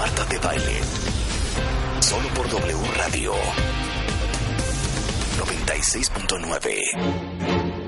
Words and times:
Marta 0.00 0.24
de 0.24 0.38
Baile. 0.38 0.80
Solo 2.00 2.28
por 2.34 2.48
W 2.48 2.76
Radio 2.96 3.32
96.9. 5.38 7.80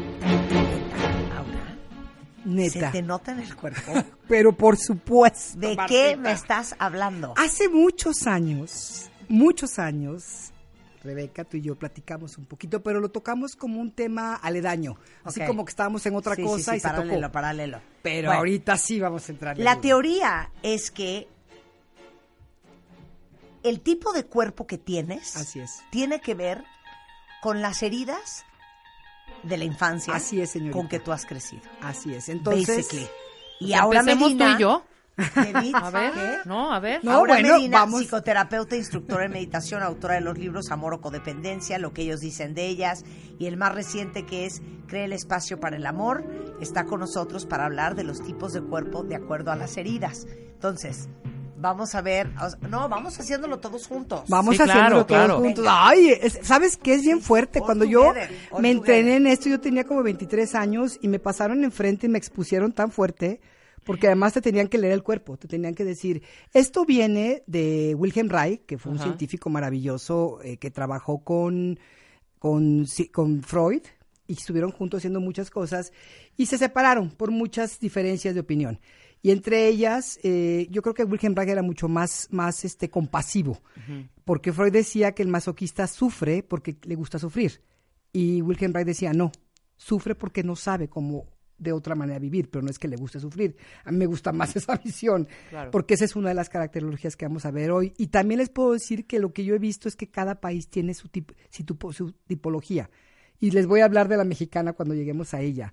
Neta. 2.45 2.73
Se 2.73 2.87
te 2.93 3.03
nota 3.03 3.33
en 3.33 3.41
el 3.41 3.55
cuerpo. 3.57 3.93
Pero 4.29 4.53
por 4.53 4.77
supuesto. 4.77 5.59
¿De 5.59 5.75
Martita. 5.75 5.87
qué 5.87 6.17
me 6.17 6.33
estás 6.33 6.75
hablando? 6.79 7.35
Hace 7.37 7.69
muchos 7.69 8.27
años, 8.27 9.11
muchos 9.29 9.79
años, 9.79 10.51
Rebeca, 11.03 11.45
tú 11.45 11.57
y 11.57 11.63
yo 11.63 11.77
platicamos 11.77 12.37
un 12.39 12.45
poquito, 12.45 12.81
pero 12.83 13.01
lo 13.01 13.11
tocamos 13.11 13.57
como 13.57 13.81
un 13.81 13.91
tema 13.91 14.37
aledaño. 14.37 14.97
Así 15.25 15.41
como 15.45 15.65
que 15.65 15.71
estábamos 15.71 16.05
en 16.07 16.15
otra 16.15 16.37
Sí, 16.37 16.43
sí, 16.43 16.49
cosa 16.49 16.71
sí, 16.73 16.77
y 16.77 16.81
se 16.81 16.89
paralelo, 16.89 17.21
tocó. 17.23 17.33
paralelo. 17.33 17.81
Pero 18.03 18.29
Bueno, 18.29 18.39
ahorita 18.39 18.77
sí 18.77 19.01
vamos 19.01 19.29
a 19.29 19.33
entrar. 19.33 19.59
en 19.59 19.65
La 19.65 19.73
duda. 19.75 19.83
teoría 19.83 20.51
es 20.63 20.91
que 20.93 21.27
el 23.63 23.81
tipo 23.81 24.13
de 24.13 24.25
cuerpo 24.25 24.67
que 24.67 24.79
tienes 24.79 25.37
Así 25.37 25.61
es. 25.61 25.81
tiene 25.91 26.21
que 26.21 26.35
ver 26.35 26.65
con 27.43 27.61
las 27.63 27.83
heridas 27.83 28.45
de 29.43 29.57
la 29.57 29.65
infancia 29.65 30.15
Así 30.15 30.41
es, 30.41 30.51
señorita. 30.51 30.77
con 30.79 30.89
que 30.89 31.01
tú 31.01 31.13
has 31.13 31.27
crecido. 31.27 31.63
Así 31.81 32.15
es. 32.15 32.29
Entonces, 32.29 32.77
Basically. 32.77 33.09
Y 33.61 33.75
ahora 33.75 34.03
Medina, 34.03 34.51
tú 34.53 34.57
y 34.57 34.61
yo. 34.61 34.85
A 35.75 35.91
ver, 35.91 36.13
¿qué? 36.13 36.39
no, 36.47 36.73
a 36.73 36.81
ver. 36.81 37.05
No, 37.05 37.13
Ahora 37.13 37.35
bueno, 37.35 37.55
Medina, 37.57 37.81
vamos. 37.81 38.01
psicoterapeuta, 38.01 38.77
instructora 38.77 39.27
en 39.27 39.33
meditación, 39.33 39.83
autora 39.83 40.15
de 40.15 40.23
los 40.23 40.39
libros 40.39 40.71
Amor 40.71 40.95
o 40.95 41.01
Codependencia, 41.01 41.79
lo 41.79 41.93
que 41.93 42.03
ellos 42.03 42.21
dicen 42.21 42.55
de 42.55 42.67
ellas, 42.67 43.05
y 43.39 43.47
el 43.47 43.57
más 43.57 43.75
reciente 43.75 44.25
que 44.25 44.47
es 44.47 44.63
Crea 44.89 45.05
el 45.05 45.13
espacio 45.13 45.59
para 45.61 45.77
el 45.77 45.87
amor, 45.87 46.25
está 46.61 46.85
con 46.85 47.01
nosotros 47.01 47.47
para 47.47 47.65
hablar 47.67 47.95
de 47.95 48.05
los 48.05 48.23
tipos 48.23 48.53
de 48.53 48.61
cuerpo 48.63 49.05
de 49.05 49.17
acuerdo 49.17 49.51
a 49.51 49.57
las 49.57 49.77
heridas. 49.77 50.27
Entonces, 50.29 51.09
vamos 51.63 51.95
a 51.95 52.03
ver, 52.03 52.29
o 52.41 52.51
sea, 52.51 52.59
no, 52.69 52.89
vamos 52.89 53.19
haciéndolo 53.19 53.59
todos 53.59 53.87
juntos. 53.87 54.25
Vamos 54.29 54.57
Sí, 54.57 54.63
haciéndolo 54.63 55.07
claro, 55.07 55.07
todos 55.07 55.07
claro. 55.07 55.35
juntos. 55.41 55.65
Venga. 55.65 55.89
Ay, 55.89 56.09
es- 56.21 56.41
¿sabes 56.43 56.77
qué 56.77 56.95
es 56.95 57.03
bien 57.03 57.23
fuerte? 57.23 57.61
All 57.61 57.65
Cuando 57.65 57.85
yo 57.87 58.03
together, 58.09 58.31
me 58.61 58.71
entrené 58.71 59.17
en 59.17 59.27
esto, 59.29 59.49
yo 59.49 59.61
tenía 59.61 59.85
como 59.85 60.03
23 60.03 60.55
años 60.55 60.99
y 61.01 61.09
me 61.09 61.19
pasaron 61.19 61.65
enfrente 61.65 62.07
y 62.07 62.11
me 62.11 62.19
expusieron 62.19 62.73
tan 62.73 62.91
fuerte, 62.91 63.41
porque 63.85 64.07
además 64.09 64.33
te 64.35 64.41
tenían 64.41 64.69
que 64.69 64.79
leer 64.79 64.93
el 64.93 65.03
cuerpo, 65.03 65.37
te 65.37 65.49
tenían 65.49 65.75
que 65.75 65.85
decir, 65.85 66.23
esto 66.53 66.85
viene 66.85 67.43
de 67.47 67.95
Wilhelm 67.97 68.29
Reich, 68.29 68.67
que 68.67 68.77
fue 68.79 68.93
un 68.93 68.99
Ajá. 68.99 69.07
científico 69.07 69.49
maravilloso 69.51 70.41
eh, 70.43 70.57
que 70.59 70.71
trabajó 70.71 71.25
con, 71.25 71.79
con, 72.39 72.87
con 73.13 73.43
Freud 73.43 73.83
y 74.29 74.35
estuvieron 74.35 74.71
juntos 74.71 74.99
haciendo 74.99 75.21
muchas 75.21 75.51
cosas 75.51 75.93
y 76.37 76.47
se 76.47 76.59
separaron 76.59 77.11
por 77.11 77.31
muchas 77.31 77.81
diferencias 77.81 78.35
de 78.35 78.41
opinión. 78.41 78.79
Y 79.23 79.31
entre 79.31 79.69
ellas, 79.69 80.19
eh, 80.25 80.67
yo 80.71 80.83
creo 80.83 80.95
que 80.95 81.05
Wilhelm 81.05 81.37
Reich 81.37 81.49
era 81.51 81.63
mucho 81.63 81.89
más, 81.89 82.27
más 82.33 82.65
este, 82.65 82.91
compasivo, 82.91 83.63
porque 84.25 84.53
Freud 84.53 84.73
decía 84.73 85.13
que 85.13 85.23
el 85.23 85.29
masoquista 85.29 85.87
sufre 85.87 86.43
porque 86.43 86.77
le 86.83 86.97
gusta 86.97 87.19
sufrir. 87.21 87.61
Y 88.13 88.43
Wilhelm 88.43 88.73
Reich 88.75 88.87
decía, 88.87 89.13
no, 89.13 89.31
sufre 89.77 90.15
porque 90.17 90.43
no 90.43 90.57
sabe 90.57 90.89
cómo 90.89 91.27
de 91.57 91.73
otra 91.73 91.95
manera 91.95 92.19
vivir, 92.19 92.51
pero 92.51 92.63
no 92.65 92.71
es 92.71 92.79
que 92.81 92.89
le 92.89 92.97
guste 92.97 93.21
sufrir. 93.21 93.57
A 93.85 93.93
mí 93.93 93.99
me 93.99 94.07
gusta 94.07 94.33
más 94.33 94.57
esa 94.57 94.77
visión, 94.79 95.29
Claro. 95.51 95.71
porque 95.71 95.95
esa 95.95 96.05
es 96.05 96.17
una 96.17 96.31
de 96.31 96.35
las 96.35 96.49
características 96.49 97.15
que 97.17 97.25
vamos 97.25 97.45
a 97.47 97.53
ver 97.53 97.71
hoy. 97.71 97.95
Y 97.99 98.09
también 98.09 98.39
les 98.39 98.49
puedo 98.49 98.73
decir 98.73 99.07
que 99.07 99.21
lo 99.21 99.33
que 99.33 99.45
yo 99.45 99.55
he 99.55 99.61
visto 99.61 99.87
es 99.89 99.95
que 99.95 100.09
cada 100.11 100.41
país 100.41 100.69
tiene 100.69 100.95
su, 100.95 101.09
tip- 101.09 101.33
su 101.51 102.13
tipología. 102.27 102.91
Y 103.39 103.53
les 103.53 103.69
voy 103.69 103.81
a 103.81 103.85
hablar 103.85 104.09
de 104.09 104.17
la 104.17 104.25
mexicana 104.25 104.73
cuando 104.73 104.95
lleguemos 104.97 105.33
a 105.35 105.41
ella. 105.41 105.73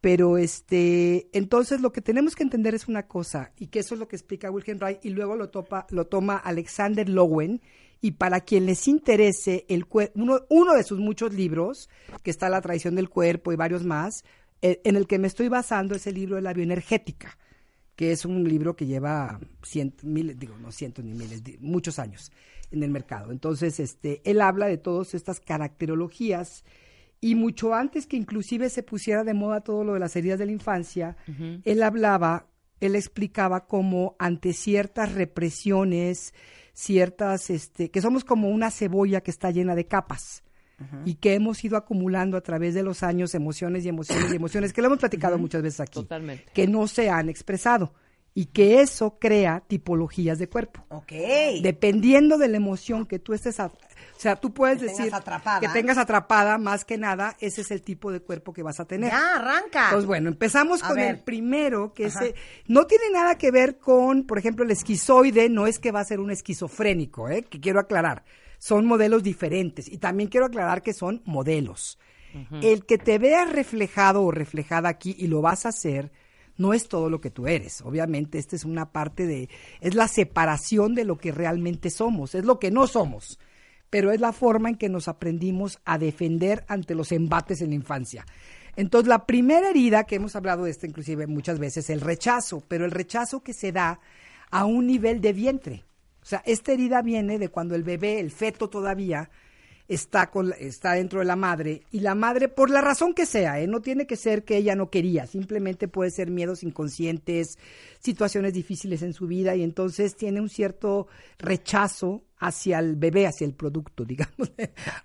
Pero 0.00 0.38
este, 0.38 1.28
entonces 1.32 1.80
lo 1.80 1.92
que 1.92 2.02
tenemos 2.02 2.34
que 2.34 2.42
entender 2.42 2.74
es 2.74 2.86
una 2.86 3.06
cosa, 3.06 3.52
y 3.58 3.68
que 3.68 3.80
eso 3.80 3.94
es 3.94 4.00
lo 4.00 4.08
que 4.08 4.16
explica 4.16 4.50
Wilhelm 4.50 4.78
Reich, 4.78 5.00
y 5.02 5.10
luego 5.10 5.36
lo, 5.36 5.48
topa, 5.48 5.86
lo 5.90 6.06
toma 6.06 6.36
Alexander 6.36 7.08
Lowen, 7.08 7.60
y 8.00 8.12
para 8.12 8.40
quien 8.40 8.66
les 8.66 8.86
interese, 8.88 9.64
el 9.68 9.86
uno, 10.14 10.40
uno 10.50 10.74
de 10.74 10.84
sus 10.84 10.98
muchos 10.98 11.32
libros, 11.32 11.88
que 12.22 12.30
está 12.30 12.48
La 12.48 12.60
traición 12.60 12.94
del 12.94 13.08
cuerpo 13.08 13.52
y 13.52 13.56
varios 13.56 13.84
más, 13.84 14.22
eh, 14.62 14.80
en 14.84 14.96
el 14.96 15.06
que 15.06 15.18
me 15.18 15.26
estoy 15.26 15.48
basando 15.48 15.94
es 15.94 16.06
el 16.06 16.14
libro 16.14 16.36
de 16.36 16.42
la 16.42 16.52
bioenergética, 16.52 17.38
que 17.94 18.12
es 18.12 18.24
un 18.24 18.44
libro 18.44 18.76
que 18.76 18.86
lleva 18.86 19.40
cientos, 19.62 20.04
miles, 20.04 20.38
digo, 20.38 20.56
no 20.58 20.70
cientos 20.72 21.04
ni 21.04 21.14
miles, 21.14 21.42
muchos 21.60 21.98
años 21.98 22.30
en 22.70 22.82
el 22.82 22.90
mercado. 22.90 23.32
Entonces, 23.32 23.80
este, 23.80 24.20
él 24.24 24.40
habla 24.40 24.66
de 24.66 24.76
todas 24.76 25.14
estas 25.14 25.40
caracterologías 25.40 26.64
y 27.20 27.34
mucho 27.34 27.74
antes 27.74 28.06
que 28.06 28.16
inclusive 28.16 28.68
se 28.68 28.82
pusiera 28.82 29.24
de 29.24 29.34
moda 29.34 29.62
todo 29.62 29.84
lo 29.84 29.94
de 29.94 30.00
las 30.00 30.14
heridas 30.16 30.38
de 30.38 30.46
la 30.46 30.52
infancia, 30.52 31.16
él 31.64 31.82
hablaba, 31.82 32.46
él 32.80 32.94
explicaba 32.94 33.66
cómo 33.66 34.16
ante 34.18 34.52
ciertas 34.52 35.14
represiones, 35.14 36.34
ciertas, 36.72 37.50
este, 37.50 37.90
que 37.90 38.00
somos 38.00 38.24
como 38.24 38.50
una 38.50 38.70
cebolla 38.70 39.22
que 39.22 39.30
está 39.30 39.50
llena 39.50 39.74
de 39.74 39.86
capas 39.86 40.42
y 41.06 41.14
que 41.14 41.32
hemos 41.32 41.64
ido 41.64 41.78
acumulando 41.78 42.36
a 42.36 42.42
través 42.42 42.74
de 42.74 42.82
los 42.82 43.02
años 43.02 43.34
emociones 43.34 43.86
y 43.86 43.88
emociones 43.88 44.30
y 44.30 44.36
emociones, 44.36 44.74
que 44.74 44.82
lo 44.82 44.88
hemos 44.88 44.98
platicado 44.98 45.38
muchas 45.38 45.62
veces 45.62 45.80
aquí, 45.80 46.00
Totalmente. 46.00 46.52
que 46.52 46.66
no 46.66 46.86
se 46.86 47.08
han 47.08 47.30
expresado 47.30 47.94
y 48.38 48.46
que 48.46 48.82
eso 48.82 49.16
crea 49.18 49.62
tipologías 49.66 50.38
de 50.38 50.46
cuerpo. 50.46 50.84
Ok. 50.90 51.10
Dependiendo 51.62 52.36
de 52.36 52.48
la 52.48 52.58
emoción 52.58 53.06
que 53.06 53.18
tú 53.18 53.32
estés, 53.32 53.58
a- 53.60 53.66
o 53.66 54.18
sea, 54.18 54.36
tú 54.36 54.52
puedes 54.52 54.76
Que 54.78 54.84
tengas 54.86 54.98
decir 54.98 55.14
atrapada. 55.14 55.60
que 55.60 55.68
tengas 55.68 55.96
atrapada, 55.96 56.58
más 56.58 56.84
que 56.84 56.98
nada, 56.98 57.34
ese 57.40 57.62
es 57.62 57.70
el 57.70 57.80
tipo 57.80 58.12
de 58.12 58.20
cuerpo 58.20 58.52
que 58.52 58.62
vas 58.62 58.78
a 58.78 58.84
tener. 58.84 59.10
Ya, 59.10 59.36
arranca. 59.36 59.84
Entonces, 59.86 60.06
bueno, 60.06 60.28
empezamos 60.28 60.82
A 60.82 60.88
con 60.88 60.96
ver. 60.96 61.14
el 61.14 61.18
primero, 61.20 61.94
que 61.94 62.06
Ajá. 62.06 62.24
ese 62.26 62.34
no 62.66 62.86
tiene 62.86 63.10
nada 63.10 63.38
que 63.38 63.50
ver 63.50 63.78
con, 63.78 64.24
por 64.26 64.38
ejemplo, 64.38 64.64
el 64.66 64.70
esquizoide, 64.70 65.48
no 65.48 65.66
es 65.66 65.78
que 65.78 65.90
va 65.90 66.00
a 66.00 66.04
ser 66.04 66.20
un 66.20 66.30
esquizofrénico, 66.30 67.30
¿eh? 67.30 67.42
que 67.42 67.58
quiero 67.58 67.80
aclarar. 67.80 68.22
Son 68.58 68.84
modelos 68.84 69.22
diferentes 69.22 69.88
y 69.88 69.96
también 69.96 70.28
quiero 70.28 70.44
aclarar 70.46 70.82
que 70.82 70.92
son 70.92 71.22
modelos. 71.24 71.98
El 72.60 72.84
que 72.84 72.98
te 72.98 73.18
veas 73.18 73.50
reflejado 73.50 74.22
o 74.22 74.30
reflejada 74.30 74.90
aquí 74.90 75.16
y 75.18 75.26
lo 75.26 75.40
vas 75.40 75.64
a 75.64 75.70
hacer, 75.70 76.12
no 76.56 76.72
es 76.72 76.88
todo 76.88 77.10
lo 77.10 77.20
que 77.20 77.30
tú 77.30 77.46
eres. 77.46 77.80
Obviamente, 77.82 78.38
esta 78.38 78.56
es 78.56 78.64
una 78.64 78.92
parte 78.92 79.26
de, 79.26 79.48
es 79.80 79.94
la 79.94 80.08
separación 80.08 80.94
de 80.94 81.04
lo 81.04 81.18
que 81.18 81.32
realmente 81.32 81.90
somos, 81.90 82.34
es 82.34 82.44
lo 82.44 82.58
que 82.58 82.70
no 82.70 82.86
somos 82.86 83.38
pero 83.90 84.12
es 84.12 84.20
la 84.20 84.32
forma 84.32 84.68
en 84.68 84.76
que 84.76 84.88
nos 84.88 85.08
aprendimos 85.08 85.78
a 85.84 85.98
defender 85.98 86.64
ante 86.68 86.94
los 86.94 87.12
embates 87.12 87.60
en 87.60 87.70
la 87.70 87.76
infancia. 87.76 88.26
Entonces, 88.76 89.08
la 89.08 89.24
primera 89.24 89.70
herida, 89.70 90.04
que 90.04 90.16
hemos 90.16 90.36
hablado 90.36 90.64
de 90.64 90.70
esto 90.70 90.86
inclusive 90.86 91.26
muchas 91.26 91.58
veces, 91.58 91.88
el 91.88 92.00
rechazo, 92.00 92.62
pero 92.68 92.84
el 92.84 92.90
rechazo 92.90 93.42
que 93.42 93.54
se 93.54 93.72
da 93.72 94.00
a 94.50 94.64
un 94.64 94.86
nivel 94.86 95.20
de 95.20 95.32
vientre. 95.32 95.84
O 96.22 96.26
sea, 96.26 96.42
esta 96.44 96.72
herida 96.72 97.02
viene 97.02 97.38
de 97.38 97.48
cuando 97.48 97.74
el 97.74 97.84
bebé, 97.84 98.20
el 98.20 98.30
feto 98.30 98.68
todavía, 98.68 99.30
está, 99.88 100.30
con, 100.30 100.52
está 100.58 100.92
dentro 100.92 101.20
de 101.20 101.24
la 101.26 101.36
madre 101.36 101.82
y 101.90 102.00
la 102.00 102.14
madre, 102.14 102.48
por 102.48 102.70
la 102.70 102.80
razón 102.80 103.14
que 103.14 103.26
sea, 103.26 103.60
¿eh? 103.60 103.66
no 103.66 103.80
tiene 103.80 104.06
que 104.06 104.16
ser 104.16 104.44
que 104.44 104.56
ella 104.56 104.74
no 104.74 104.90
quería, 104.90 105.26
simplemente 105.26 105.88
puede 105.88 106.10
ser 106.10 106.30
miedos 106.30 106.62
inconscientes, 106.62 107.58
situaciones 108.00 108.52
difíciles 108.52 109.02
en 109.02 109.12
su 109.12 109.26
vida 109.26 109.54
y 109.54 109.62
entonces 109.62 110.16
tiene 110.16 110.40
un 110.40 110.48
cierto 110.48 111.06
rechazo 111.38 112.24
hacia 112.38 112.78
el 112.80 112.96
bebé, 112.96 113.26
hacia 113.26 113.46
el 113.46 113.54
producto, 113.54 114.04
digamos, 114.06 114.52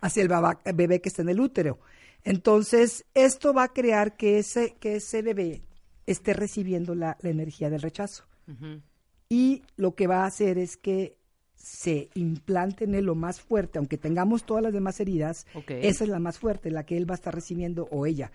hacia 0.01 0.21
el 0.23 0.27
baba- 0.29 0.59
bebé 0.73 1.01
que 1.01 1.09
está 1.09 1.21
en 1.21 1.29
el 1.29 1.39
útero. 1.39 1.79
Entonces, 2.23 3.05
esto 3.13 3.53
va 3.53 3.63
a 3.63 3.73
crear 3.73 4.15
que 4.15 4.37
ese, 4.37 4.75
que 4.79 4.97
ese 4.97 5.21
bebé 5.21 5.63
esté 6.05 6.33
recibiendo 6.33 6.93
la, 6.93 7.17
la 7.21 7.29
energía 7.29 7.69
del 7.69 7.81
rechazo. 7.81 8.25
Y 9.29 9.63
lo 9.75 9.95
que 9.95 10.07
va 10.07 10.23
a 10.23 10.27
hacer 10.27 10.57
es 10.57 10.75
que 10.77 11.15
se 11.63 12.09
implante 12.15 12.85
en 12.85 12.95
él 12.95 13.05
lo 13.05 13.15
más 13.15 13.39
fuerte, 13.39 13.77
aunque 13.77 13.97
tengamos 13.97 14.43
todas 14.45 14.63
las 14.63 14.73
demás 14.73 14.99
heridas, 14.99 15.45
esa 15.87 16.03
es 16.03 16.09
la 16.09 16.19
más 16.19 16.39
fuerte, 16.39 16.71
la 16.71 16.85
que 16.85 16.97
él 16.97 17.09
va 17.09 17.13
a 17.13 17.15
estar 17.15 17.33
recibiendo 17.35 17.87
o 17.91 18.05
ella. 18.05 18.31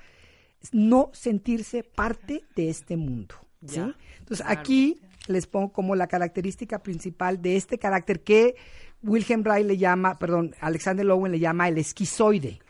No 0.72 1.10
sentirse 1.12 1.82
parte 1.82 2.44
de 2.54 2.68
este 2.70 2.96
mundo. 2.96 3.34
¿sí? 3.66 3.76
Ya, 3.76 3.96
Entonces, 4.18 4.46
aquí 4.46 5.00
les 5.28 5.46
pongo 5.46 5.72
como 5.72 5.94
la 5.96 6.06
característica 6.06 6.82
principal 6.82 7.42
de 7.42 7.56
este 7.56 7.78
carácter 7.78 8.20
que 8.22 8.54
Wilhelm 9.02 9.42
Reich 9.44 9.66
le 9.66 9.76
llama, 9.76 10.18
perdón, 10.18 10.54
Alexander 10.60 11.04
Lowen 11.04 11.32
le 11.32 11.38
llama 11.38 11.68
el 11.68 11.78
esquizoide, 11.78 12.60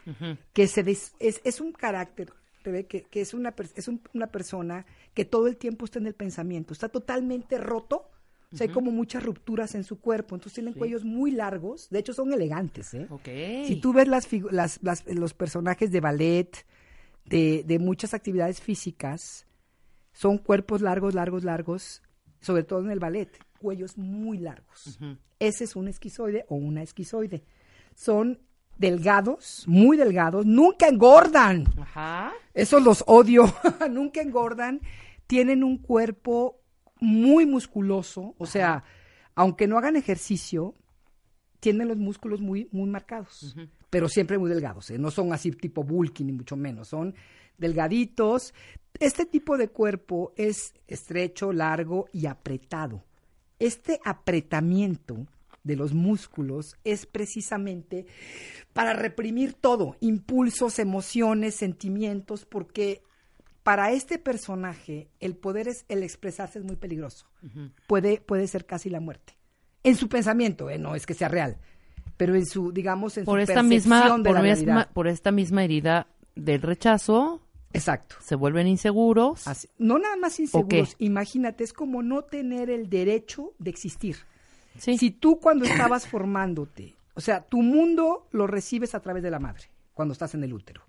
que 0.52 0.66
se 0.66 0.82
des- 0.82 1.14
es, 1.18 1.40
es 1.44 1.60
un 1.60 1.72
carácter 1.72 2.32
que, 2.88 3.04
que 3.10 3.20
es, 3.20 3.32
una, 3.34 3.52
per- 3.52 3.68
es 3.76 3.86
un- 3.88 4.00
una 4.12 4.26
persona 4.26 4.86
que 5.14 5.24
todo 5.24 5.46
el 5.46 5.56
tiempo 5.56 5.84
está 5.84 5.98
en 6.00 6.06
el 6.06 6.14
pensamiento, 6.14 6.72
está 6.72 6.88
totalmente 6.88 7.58
roto 7.58 8.08
O 8.52 8.56
sea, 8.56 8.66
hay 8.66 8.72
como 8.72 8.90
muchas 8.92 9.22
rupturas 9.24 9.74
en 9.74 9.84
su 9.84 9.98
cuerpo. 10.00 10.34
Entonces 10.36 10.54
tienen 10.54 10.72
cuellos 10.78 11.04
muy 11.04 11.30
largos. 11.32 11.88
De 11.90 11.98
hecho, 11.98 12.12
son 12.14 12.32
elegantes, 12.32 12.94
¿eh? 12.94 13.06
Si 13.66 13.76
tú 13.80 13.92
ves 13.92 14.06
las, 14.08 14.28
las- 14.50 14.78
las- 14.82 15.04
los 15.06 15.34
personajes 15.34 15.90
de 15.90 16.00
ballet, 16.00 16.64
de, 17.24 17.64
de 17.66 17.78
muchas 17.78 18.14
actividades 18.14 18.60
físicas, 18.60 19.46
son 20.12 20.38
cuerpos 20.38 20.80
largos, 20.80 21.12
largos, 21.14 21.42
largos, 21.44 22.02
sobre 22.40 22.62
todo 22.62 22.80
en 22.84 22.90
el 22.92 23.00
ballet, 23.00 23.28
cuellos 23.58 23.98
muy 23.98 24.38
largos. 24.38 24.98
Ese 25.40 25.64
es 25.64 25.74
un 25.76 25.88
esquizoide 25.88 26.46
o 26.48 26.54
una 26.54 26.82
esquizoide. 26.82 27.42
Son 27.96 28.38
delgados, 28.78 29.64
muy 29.66 29.96
delgados, 29.96 30.46
nunca 30.46 30.86
engordan. 30.88 31.64
Ajá. 31.80 32.32
Esos 32.54 32.82
los 32.82 33.02
odio, 33.06 33.44
nunca 33.90 34.20
engordan. 34.22 34.80
Tienen 35.26 35.64
un 35.64 35.78
cuerpo 35.78 36.60
muy 37.00 37.46
musculoso, 37.46 38.34
o 38.38 38.46
sea, 38.46 38.84
aunque 39.34 39.66
no 39.66 39.78
hagan 39.78 39.96
ejercicio, 39.96 40.74
tienen 41.60 41.88
los 41.88 41.96
músculos 41.96 42.40
muy, 42.40 42.68
muy 42.72 42.88
marcados, 42.88 43.56
pero 43.90 44.08
siempre 44.08 44.38
muy 44.38 44.48
delgados, 44.48 44.90
¿eh? 44.90 44.98
no 44.98 45.10
son 45.10 45.32
así 45.32 45.50
tipo 45.50 45.84
bulky 45.84 46.24
ni 46.24 46.32
mucho 46.32 46.56
menos, 46.56 46.88
son 46.88 47.14
delgaditos. 47.58 48.54
Este 48.98 49.26
tipo 49.26 49.56
de 49.58 49.68
cuerpo 49.68 50.32
es 50.36 50.74
estrecho, 50.86 51.52
largo 51.52 52.06
y 52.12 52.26
apretado. 52.26 53.04
Este 53.58 54.00
apretamiento 54.04 55.26
de 55.64 55.76
los 55.76 55.92
músculos 55.92 56.76
es 56.84 57.06
precisamente 57.06 58.06
para 58.72 58.92
reprimir 58.92 59.54
todo, 59.54 59.96
impulsos, 60.00 60.78
emociones, 60.78 61.56
sentimientos, 61.56 62.44
porque 62.44 63.02
para 63.66 63.90
este 63.90 64.20
personaje 64.20 65.08
el 65.18 65.34
poder 65.34 65.66
es 65.66 65.84
el 65.88 66.04
expresarse 66.04 66.60
es 66.60 66.64
muy 66.64 66.76
peligroso. 66.76 67.26
Puede 67.88 68.20
puede 68.20 68.46
ser 68.46 68.64
casi 68.64 68.90
la 68.90 69.00
muerte. 69.00 69.36
En 69.82 69.96
su 69.96 70.08
pensamiento, 70.08 70.70
¿eh? 70.70 70.78
no 70.78 70.94
es 70.94 71.04
que 71.04 71.14
sea 71.14 71.26
real, 71.26 71.58
pero 72.16 72.36
en 72.36 72.46
su 72.46 72.70
digamos 72.70 73.18
en 73.18 73.24
Por 73.24 73.38
su 73.38 73.42
esta 73.42 73.54
percepción 73.54 73.68
misma, 73.68 74.18
de 74.18 74.22
por, 74.22 74.34
la 74.34 74.42
misma, 74.42 74.88
por 74.94 75.08
esta 75.08 75.32
misma 75.32 75.64
herida 75.64 76.06
del 76.36 76.62
rechazo, 76.62 77.42
Exacto. 77.72 78.14
se 78.20 78.36
vuelven 78.36 78.68
inseguros. 78.68 79.48
Así- 79.48 79.68
no 79.78 79.98
nada 79.98 80.14
más 80.16 80.38
¿O 80.38 80.42
inseguros, 80.42 80.94
imagínate, 81.00 81.64
es 81.64 81.72
como 81.72 82.04
no 82.04 82.22
tener 82.22 82.70
el 82.70 82.88
derecho 82.88 83.52
de 83.58 83.70
existir. 83.70 84.16
Sí. 84.78 84.96
Si 84.96 85.10
tú 85.10 85.40
cuando 85.40 85.64
estabas 85.64 86.06
formándote, 86.06 86.94
o 87.14 87.20
sea, 87.20 87.40
tu 87.40 87.62
mundo 87.62 88.28
lo 88.30 88.46
recibes 88.46 88.94
a 88.94 89.00
través 89.00 89.24
de 89.24 89.32
la 89.32 89.40
madre, 89.40 89.64
cuando 89.92 90.12
estás 90.12 90.34
en 90.36 90.44
el 90.44 90.52
útero. 90.52 90.82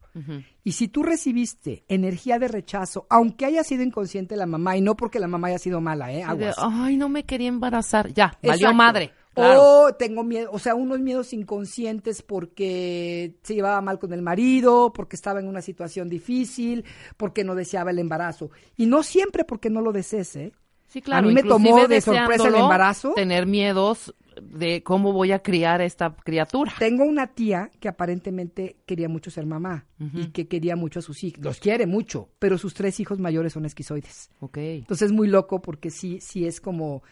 Y 0.63 0.71
si 0.73 0.87
tú 0.87 1.03
recibiste 1.03 1.83
energía 1.87 2.39
de 2.39 2.47
rechazo, 2.47 3.05
aunque 3.09 3.45
haya 3.45 3.63
sido 3.63 3.83
inconsciente 3.83 4.35
la 4.35 4.45
mamá, 4.45 4.77
y 4.77 4.81
no 4.81 4.95
porque 4.95 5.19
la 5.19 5.27
mamá 5.27 5.49
haya 5.49 5.59
sido 5.59 5.81
mala, 5.81 6.11
¿eh? 6.11 6.23
Aguas. 6.23 6.55
Ay, 6.57 6.97
no 6.97 7.09
me 7.09 7.25
quería 7.25 7.47
embarazar. 7.47 8.13
Ya, 8.13 8.37
valió 8.41 8.67
Exacto. 8.67 8.75
madre. 8.75 9.11
Claro. 9.33 9.61
O 9.61 9.93
tengo 9.93 10.23
miedo, 10.23 10.49
o 10.51 10.57
sea, 10.57 10.73
unos 10.73 10.99
miedos 10.99 11.31
inconscientes 11.31 12.23
porque 12.23 13.35
se 13.43 13.53
llevaba 13.53 13.81
mal 13.81 13.99
con 13.99 14.11
el 14.11 14.23
marido, 14.23 14.91
porque 14.91 15.15
estaba 15.15 15.39
en 15.39 15.47
una 15.47 15.61
situación 15.61 16.09
difícil, 16.09 16.83
porque 17.17 17.43
no 17.43 17.53
deseaba 17.53 17.91
el 17.91 17.99
embarazo. 17.99 18.49
Y 18.75 18.87
no 18.87 19.03
siempre 19.03 19.43
porque 19.43 19.69
no 19.69 19.81
lo 19.81 19.91
desees, 19.91 20.35
¿eh? 20.37 20.53
Sí, 20.87 21.01
claro. 21.01 21.25
a 21.25 21.27
mí 21.27 21.35
me 21.35 21.43
tomó 21.43 21.87
de 21.87 22.01
sorpresa 22.01 22.47
el 22.47 22.55
embarazo. 22.55 23.13
Tener 23.13 23.45
miedos 23.45 24.15
de 24.41 24.83
cómo 24.83 25.13
voy 25.13 25.31
a 25.31 25.39
criar 25.39 25.81
a 25.81 25.85
esta 25.85 26.15
criatura. 26.15 26.73
Tengo 26.79 27.03
una 27.03 27.27
tía 27.27 27.69
que 27.79 27.87
aparentemente 27.87 28.77
quería 28.85 29.09
mucho 29.09 29.31
ser 29.31 29.45
mamá 29.45 29.85
y 29.99 30.27
que 30.27 30.47
quería 30.47 30.75
mucho 30.75 30.99
a 30.99 31.01
sus 31.01 31.23
hijos. 31.23 31.43
Los 31.43 31.59
quiere 31.59 31.85
mucho, 31.87 32.29
pero 32.39 32.57
sus 32.57 32.73
tres 32.73 32.99
hijos 32.99 33.19
mayores 33.19 33.53
son 33.53 33.65
esquizoides. 33.65 34.29
Ok. 34.39 34.57
Entonces 34.57 35.07
es 35.07 35.11
muy 35.11 35.27
loco 35.27 35.61
porque 35.61 35.89
sí, 35.89 36.19
sí 36.21 36.45
es 36.45 36.61
como 36.61 37.03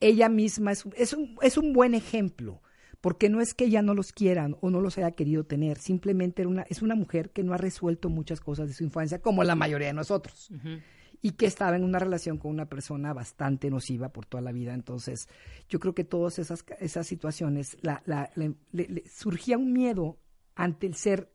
ella 0.00 0.28
misma 0.28 0.72
es, 0.72 0.84
un- 0.84 0.94
es, 0.96 1.12
un, 1.12 1.36
es 1.42 1.56
un 1.58 1.72
buen 1.72 1.94
ejemplo. 1.94 2.60
Porque 3.00 3.28
no 3.28 3.40
es 3.40 3.54
que 3.54 3.66
ella 3.66 3.80
no 3.80 3.94
los 3.94 4.10
quiera 4.10 4.48
o 4.60 4.70
no 4.70 4.80
los 4.80 4.98
haya 4.98 5.12
querido 5.12 5.44
tener, 5.44 5.78
simplemente 5.78 6.42
era 6.42 6.48
una, 6.48 6.62
es 6.62 6.82
una 6.82 6.96
mujer 6.96 7.30
que 7.30 7.44
no 7.44 7.54
ha 7.54 7.56
resuelto 7.56 8.08
muchas 8.08 8.40
cosas 8.40 8.66
de 8.66 8.74
su 8.74 8.82
infancia, 8.82 9.20
como 9.20 9.44
la 9.44 9.54
mayoría 9.54 9.86
de 9.86 9.92
nosotros, 9.92 10.50
y 11.20 11.32
que 11.32 11.46
estaba 11.46 11.76
en 11.76 11.84
una 11.84 11.98
relación 11.98 12.38
con 12.38 12.50
una 12.52 12.66
persona 12.68 13.12
bastante 13.12 13.70
nociva 13.70 14.10
por 14.10 14.26
toda 14.26 14.40
la 14.42 14.52
vida. 14.52 14.72
Entonces, 14.74 15.28
yo 15.68 15.80
creo 15.80 15.94
que 15.94 16.04
todas 16.04 16.38
esas, 16.38 16.64
esas 16.80 17.06
situaciones, 17.06 17.76
la, 17.82 18.02
la- 18.06 18.30
le- 18.36 18.54
le- 18.72 18.88
le- 18.88 19.08
surgía 19.08 19.58
un 19.58 19.72
miedo 19.72 20.18
ante 20.54 20.86
el 20.86 20.94
ser 20.94 21.32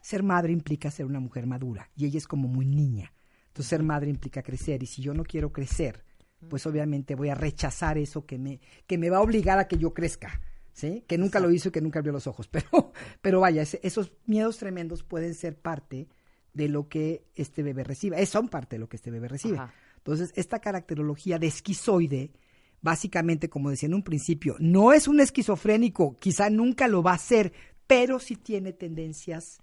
ser 0.00 0.22
madre 0.22 0.52
implica 0.52 0.90
ser 0.90 1.06
una 1.06 1.20
mujer 1.20 1.46
madura 1.46 1.90
y 1.94 2.06
ella 2.06 2.18
es 2.18 2.26
como 2.26 2.48
muy 2.48 2.64
niña. 2.66 3.12
Entonces 3.48 3.68
ser 3.68 3.82
madre 3.82 4.10
implica 4.10 4.42
crecer 4.42 4.82
y 4.82 4.86
si 4.86 5.02
yo 5.02 5.12
no 5.12 5.24
quiero 5.24 5.52
crecer, 5.52 6.04
pues 6.48 6.66
obviamente 6.66 7.14
voy 7.14 7.28
a 7.28 7.34
rechazar 7.34 7.98
eso 7.98 8.24
que 8.24 8.38
me 8.38 8.60
que 8.86 8.96
me 8.96 9.10
va 9.10 9.18
a 9.18 9.22
obligar 9.22 9.58
a 9.58 9.68
que 9.68 9.76
yo 9.76 9.92
crezca, 9.92 10.40
¿sí? 10.72 11.04
Que 11.06 11.18
nunca 11.18 11.38
lo 11.40 11.50
hizo 11.50 11.68
y 11.68 11.72
que 11.72 11.82
nunca 11.82 11.98
abrió 11.98 12.12
los 12.12 12.26
ojos, 12.26 12.48
pero 12.50 12.92
pero 13.20 13.40
vaya, 13.40 13.62
ese- 13.62 13.80
esos 13.82 14.12
miedos 14.26 14.56
tremendos 14.56 15.02
pueden 15.02 15.34
ser 15.34 15.58
parte 15.60 16.08
de 16.52 16.68
lo 16.68 16.88
que 16.88 17.24
este 17.34 17.62
bebé 17.62 17.84
recibe, 17.84 18.20
eh, 18.20 18.26
son 18.26 18.48
parte 18.48 18.76
de 18.76 18.80
lo 18.80 18.88
que 18.88 18.96
este 18.96 19.10
bebé 19.10 19.28
recibe. 19.28 19.58
Ajá. 19.58 19.74
Entonces, 20.00 20.32
esta 20.34 20.60
caracterología 20.60 21.38
de 21.38 21.46
esquizoide, 21.46 22.32
básicamente, 22.80 23.50
como 23.50 23.70
decía 23.70 23.86
en 23.86 23.94
un 23.94 24.02
principio, 24.02 24.56
no 24.58 24.92
es 24.92 25.08
un 25.08 25.20
esquizofrénico, 25.20 26.18
quizá 26.18 26.48
nunca 26.48 26.88
lo 26.88 27.02
va 27.02 27.12
a 27.12 27.18
ser, 27.18 27.52
pero 27.86 28.18
sí 28.18 28.36
tiene 28.36 28.72
tendencias 28.72 29.60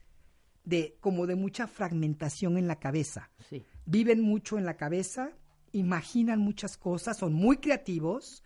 de 0.64 0.96
como 1.00 1.26
de 1.26 1.36
mucha 1.36 1.66
fragmentación 1.66 2.58
en 2.58 2.68
la 2.68 2.78
cabeza. 2.78 3.32
Sí. 3.50 3.66
Viven 3.86 4.22
mucho 4.22 4.58
en 4.58 4.66
la 4.66 4.78
cabeza, 4.78 5.32
imaginan 5.72 6.40
muchas 6.40 6.78
cosas, 6.78 7.18
son 7.18 7.34
muy 7.34 7.58
creativos, 7.58 8.44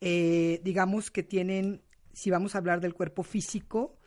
eh, 0.00 0.60
digamos 0.64 1.10
que 1.10 1.22
tienen, 1.22 1.82
si 2.12 2.30
vamos 2.30 2.54
a 2.54 2.58
hablar 2.58 2.80
del 2.80 2.94
cuerpo 2.94 3.22
físico, 3.22 3.97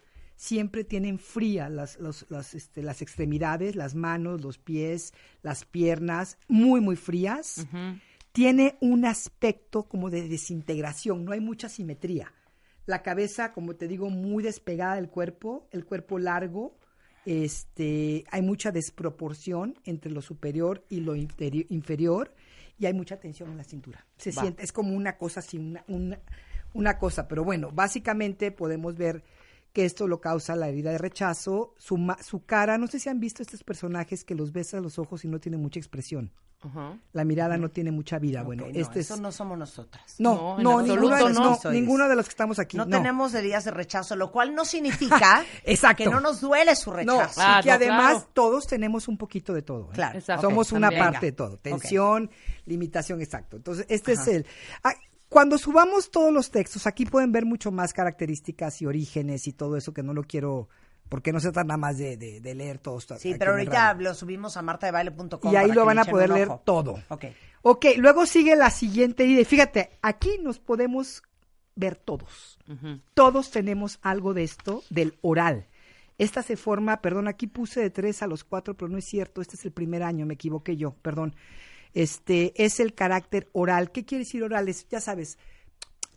siempre 0.44 0.84
tienen 0.84 1.20
fría 1.20 1.70
las, 1.70 2.00
los- 2.00 2.26
las, 2.30 2.56
este, 2.56 2.82
las 2.82 3.04
extremidades, 3.04 3.76
las 3.76 3.94
manos, 3.94 4.42
los 4.42 4.58
pies, 4.58 5.14
las 5.44 5.66
piernas, 5.66 6.40
muy, 6.48 6.82
muy 6.82 6.96
frías. 6.96 7.68
Tiene 8.32 8.76
un 8.82 9.06
aspecto 9.06 9.84
como 9.84 10.10
de 10.10 10.28
desintegración, 10.28 11.26
no 11.26 11.32
hay 11.34 11.42
mucha 11.42 11.70
simetría. 11.70 12.34
La 12.88 13.04
cabeza, 13.04 13.54
como 13.54 13.76
te 13.76 13.88
digo, 13.88 14.10
muy 14.10 14.42
despegada 14.44 14.96
del 14.96 15.10
cuerpo, 15.10 15.68
el 15.72 15.86
cuerpo 15.86 16.18
largo, 16.18 16.76
este, 17.24 18.24
hay 18.32 18.42
mucha 18.42 18.72
desproporción 18.72 19.76
entre 19.86 20.12
lo 20.12 20.24
superior 20.24 20.84
y 20.90 21.02
lo 21.02 21.16
inferior 21.16 22.34
y 22.80 22.88
hay 22.88 22.94
mucha 22.96 23.20
tensión 23.20 23.52
en 23.52 23.58
la 23.58 23.64
cintura. 23.64 24.08
Se 24.18 24.32
Va. 24.32 24.42
siente, 24.42 24.64
es 24.64 24.72
como 24.72 24.96
una 24.96 25.18
cosa 25.18 25.40
así, 25.42 25.60
una, 25.60 25.84
una, 25.88 26.20
una 26.74 26.98
cosa, 26.98 27.28
pero 27.28 27.44
bueno, 27.44 27.70
básicamente 27.72 28.52
podemos 28.52 28.96
ver 28.98 29.24
que 29.74 29.86
esto 29.86 30.08
lo 30.08 30.20
causa 30.20 30.56
la 30.56 30.68
herida 30.68 30.92
de 30.92 30.98
rechazo, 30.98 31.74
su, 31.78 31.98
ma- 31.98 32.22
su 32.22 32.46
cara, 32.46 32.78
no 32.78 32.88
sé 32.88 33.00
si 33.00 33.10
han 33.10 33.20
visto 33.20 33.42
estos 33.42 33.64
personajes 33.64 34.24
que 34.24 34.36
los 34.36 34.52
ves 34.52 34.74
a 34.74 34.82
los 34.82 35.00
ojos 35.00 35.24
y 35.24 35.28
no 35.28 35.40
tienen 35.40 35.62
mucha 35.62 35.80
expresión. 35.80 36.32
Ajá. 36.64 36.96
La 37.14 37.24
mirada 37.26 37.58
no 37.58 37.70
tiene 37.72 37.90
mucha 37.92 38.20
vida. 38.20 38.44
bueno, 38.44 38.66
no, 38.68 38.70
este 38.80 39.00
eso 39.00 39.16
es... 39.16 39.20
no 39.20 39.32
somos 39.32 39.58
nosotras. 39.58 40.14
No, 40.20 40.36
No, 40.36 40.58
en 40.60 40.64
no, 40.64 40.80
absoluto 40.80 40.94
ninguno, 41.02 41.28
de, 41.28 41.34
no. 41.34 41.60
no, 41.64 41.72
ninguno 41.72 42.08
de 42.10 42.16
los 42.16 42.26
que 42.26 42.30
estamos 42.30 42.60
aquí. 42.60 42.78
No, 42.78 42.86
no. 42.86 42.98
tenemos 42.98 43.34
heridas 43.34 43.64
de 43.66 43.72
rechazo, 43.72 44.16
lo 44.16 44.32
cual 44.32 44.54
no 44.54 44.64
significa 44.64 45.44
Exacto. 45.64 46.04
que 46.04 46.10
no 46.12 46.20
nos 46.20 46.40
duele 46.40 46.76
su 46.76 46.92
No, 46.92 46.98
rechazo. 46.98 47.42
Ah, 47.44 47.62
y 47.62 47.64
que 47.64 47.70
no, 47.70 47.76
además 47.76 48.12
claro. 48.12 48.30
todos 48.34 48.68
tenemos 48.68 49.08
un 49.08 49.18
poquito 49.18 49.54
de 49.56 49.64
todo. 49.64 49.86
¿eh? 49.86 49.94
Claro. 49.96 50.20
Exacto. 50.20 50.42
Somos 50.50 50.72
una 50.72 50.90
también. 50.90 51.04
parte 51.04 51.18
Venga. 51.18 51.26
de 51.26 51.32
todo. 51.32 51.58
Tensión, 51.58 52.30
limitación, 52.66 53.22
exacto. 53.22 53.58
Entonces, 53.58 53.88
este 53.90 54.12
es 54.12 54.28
el... 54.28 54.46
ah, 54.84 54.94
cuando 55.32 55.58
subamos 55.58 56.12
todos 56.12 56.34
los 56.34 56.52
textos, 56.52 56.86
aquí 56.88 57.06
pueden 57.06 57.32
ver 57.32 57.46
mucho 57.46 57.72
más 57.72 57.94
características 57.94 58.82
y 58.82 58.86
orígenes 58.86 59.48
y 59.48 59.54
todo 59.54 59.78
eso 59.78 59.94
que 59.94 60.04
no 60.04 60.14
lo 60.14 60.24
quiero... 60.24 60.68
Porque 61.08 61.32
no 61.34 61.40
se 61.40 61.48
trata 61.52 61.64
nada 61.66 61.78
más 61.78 61.98
de, 61.98 62.16
de- 62.18 62.40
de 62.42 62.54
leer 62.56 62.78
todos. 62.80 63.06
Sí, 63.18 63.36
pero 63.40 63.52
ahorita 63.52 63.94
lo 63.96 64.14
subimos 64.14 64.56
a 64.58 64.62
martadebaile.com. 64.62 65.52
Y 65.54 65.56
ahí 65.56 65.72
lo 65.72 65.84
van 65.86 66.00
a 66.00 66.06
poder 66.06 66.30
leer 66.30 66.50
todo. 66.66 67.00
Ok. 67.10 67.26
Ok, 67.64 67.86
luego 67.98 68.26
sigue 68.26 68.56
la 68.56 68.70
siguiente 68.70 69.26
idea. 69.26 69.44
Fíjate, 69.46 69.92
aquí 70.02 70.38
nos 70.42 70.60
podemos 70.60 71.24
ver 71.76 71.96
todos. 71.96 72.58
Todos 73.14 73.52
tenemos 73.52 74.00
algo 74.02 74.34
de 74.34 74.44
esto, 74.44 74.84
del 74.90 75.18
oral. 75.22 75.68
Esta 76.18 76.44
se 76.44 76.56
forma, 76.56 77.02
perdón, 77.02 77.28
aquí 77.28 77.48
puse 77.48 77.82
de 77.82 77.90
tres 77.90 78.22
a 78.22 78.28
los 78.28 78.44
cuatro, 78.44 78.76
pero 78.78 78.88
no 78.90 78.98
es 78.98 79.06
cierto, 79.06 79.42
este 79.42 79.56
es 79.56 79.66
el 79.66 79.72
primer 79.72 80.04
año, 80.04 80.26
me 80.26 80.36
equivoqué 80.36 80.78
yo, 80.78 80.92
perdón. 81.02 81.36
Este 81.94 82.54
es 82.64 82.80
el 82.80 82.94
carácter 82.94 83.50
oral. 83.54 83.92
¿Qué 83.92 84.06
quiere 84.06 84.24
decir 84.24 84.44
oral? 84.44 84.70
Es, 84.70 84.88
ya 84.90 85.02
sabes, 85.02 85.38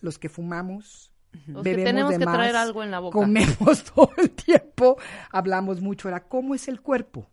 los 0.01 0.19
que 0.19 0.29
fumamos, 0.29 1.13
Los 1.47 1.63
que 1.65 1.71
bebemos 1.71 1.85
tenemos 1.91 2.13
de 2.13 2.19
que 2.19 2.25
más, 2.25 2.35
traer 2.37 2.57
algo 2.57 2.83
en 2.83 2.91
la 2.91 3.01
boca. 3.01 3.19
comemos 3.19 3.85
todo 3.95 4.11
el 4.19 4.31
tiempo, 4.31 4.97
hablamos 5.31 5.81
mucho. 5.81 6.09
Ahora, 6.09 6.25
¿cómo 6.29 6.55
es 6.55 6.69
el 6.69 6.81
cuerpo? 6.81 7.29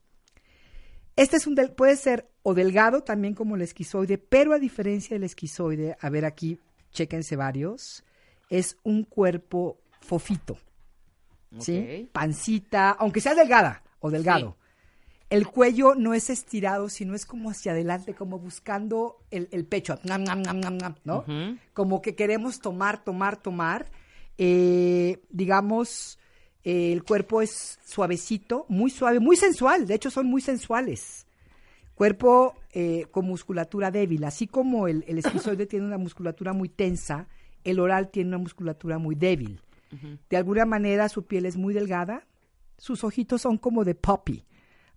Este 1.15 1.37
es 1.37 1.45
un 1.45 1.55
del- 1.55 1.71
puede 1.73 1.95
ser 1.97 2.29
o 2.41 2.53
delgado 2.53 3.01
también 3.03 3.35
como 3.35 3.55
el 3.55 3.61
esquizoide, 3.61 4.17
pero 4.17 4.53
a 4.53 4.59
diferencia 4.59 5.15
del 5.15 5.23
esquizoide, 5.25 5.95
a 5.99 6.09
ver 6.09 6.25
aquí, 6.25 6.57
chéquense 6.91 7.35
varios, 7.35 8.03
es 8.49 8.77
un 8.83 9.03
cuerpo 9.03 9.77
fofito, 9.99 10.57
¿sí? 11.59 12.09
Pancita, 12.11 12.91
aunque 12.91 13.21
sea 13.21 13.35
delgada 13.35 13.83
o 13.99 14.09
delgado. 14.09 14.57
El 15.31 15.47
cuello 15.47 15.95
no 15.95 16.13
es 16.13 16.29
estirado, 16.29 16.89
sino 16.89 17.15
es 17.15 17.25
como 17.25 17.49
hacia 17.49 17.71
adelante, 17.71 18.13
como 18.13 18.37
buscando 18.37 19.17
el, 19.31 19.47
el 19.51 19.65
pecho, 19.65 19.97
Nam, 20.03 20.25
nam, 20.25 20.41
nam, 20.41 20.59
nam, 20.59 20.77
nam, 20.77 20.95
¿no? 21.05 21.23
Como 21.73 22.01
que 22.01 22.15
queremos 22.15 22.59
tomar, 22.59 23.01
tomar, 23.03 23.37
tomar. 23.37 23.89
Eh, 24.37 25.23
digamos, 25.29 26.19
eh, 26.65 26.91
el 26.91 27.03
cuerpo 27.03 27.41
es 27.41 27.79
suavecito, 27.85 28.65
muy 28.67 28.91
suave, 28.91 29.21
muy 29.21 29.37
sensual, 29.37 29.87
de 29.87 29.95
hecho 29.95 30.11
son 30.11 30.27
muy 30.27 30.41
sensuales. 30.41 31.25
Cuerpo 31.95 32.55
eh, 32.73 33.05
con 33.11 33.25
musculatura 33.25 33.89
débil, 33.89 34.25
así 34.25 34.47
como 34.47 34.89
el, 34.89 35.05
el 35.07 35.19
esquizoide 35.19 35.65
tiene 35.65 35.85
una 35.85 35.97
musculatura 35.97 36.51
muy 36.51 36.67
tensa, 36.67 37.29
el 37.63 37.79
oral 37.79 38.09
tiene 38.09 38.27
una 38.27 38.37
musculatura 38.37 38.97
muy 38.97 39.15
débil. 39.15 39.61
De 40.29 40.35
alguna 40.35 40.65
manera 40.65 41.07
su 41.07 41.23
piel 41.23 41.45
es 41.45 41.55
muy 41.55 41.73
delgada, 41.73 42.27
sus 42.77 43.05
ojitos 43.05 43.41
son 43.41 43.57
como 43.57 43.85
de 43.85 43.95
puppy, 43.95 44.43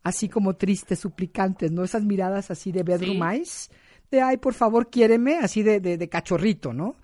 así 0.04 0.28
como 0.28 0.54
tristes, 0.54 1.00
suplicantes, 1.00 1.72
¿no? 1.72 1.82
Esas 1.82 2.04
miradas 2.04 2.50
así 2.52 2.70
de 2.70 2.84
bedroom 2.84 3.18
Sí. 3.30 3.36
eyes, 3.36 3.70
de 4.10 4.20
ay, 4.22 4.36
por 4.36 4.54
favor, 4.54 4.88
quiéreme, 4.90 5.38
así 5.38 5.62
de, 5.64 5.80
de, 5.80 5.98
de 5.98 6.08
cachorrito, 6.08 6.72
¿no? 6.72 6.94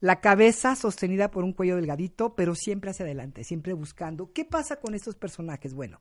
La 0.00 0.20
cabeza 0.20 0.76
sostenida 0.76 1.30
por 1.30 1.42
un 1.44 1.52
cuello 1.52 1.76
delgadito, 1.76 2.34
pero 2.34 2.54
siempre 2.54 2.90
hacia 2.90 3.04
adelante, 3.04 3.44
siempre 3.44 3.72
buscando. 3.74 4.32
¿Qué 4.32 4.44
pasa 4.44 4.76
con 4.76 4.94
estos 4.94 5.14
personajes? 5.16 5.74
Bueno, 5.74 6.00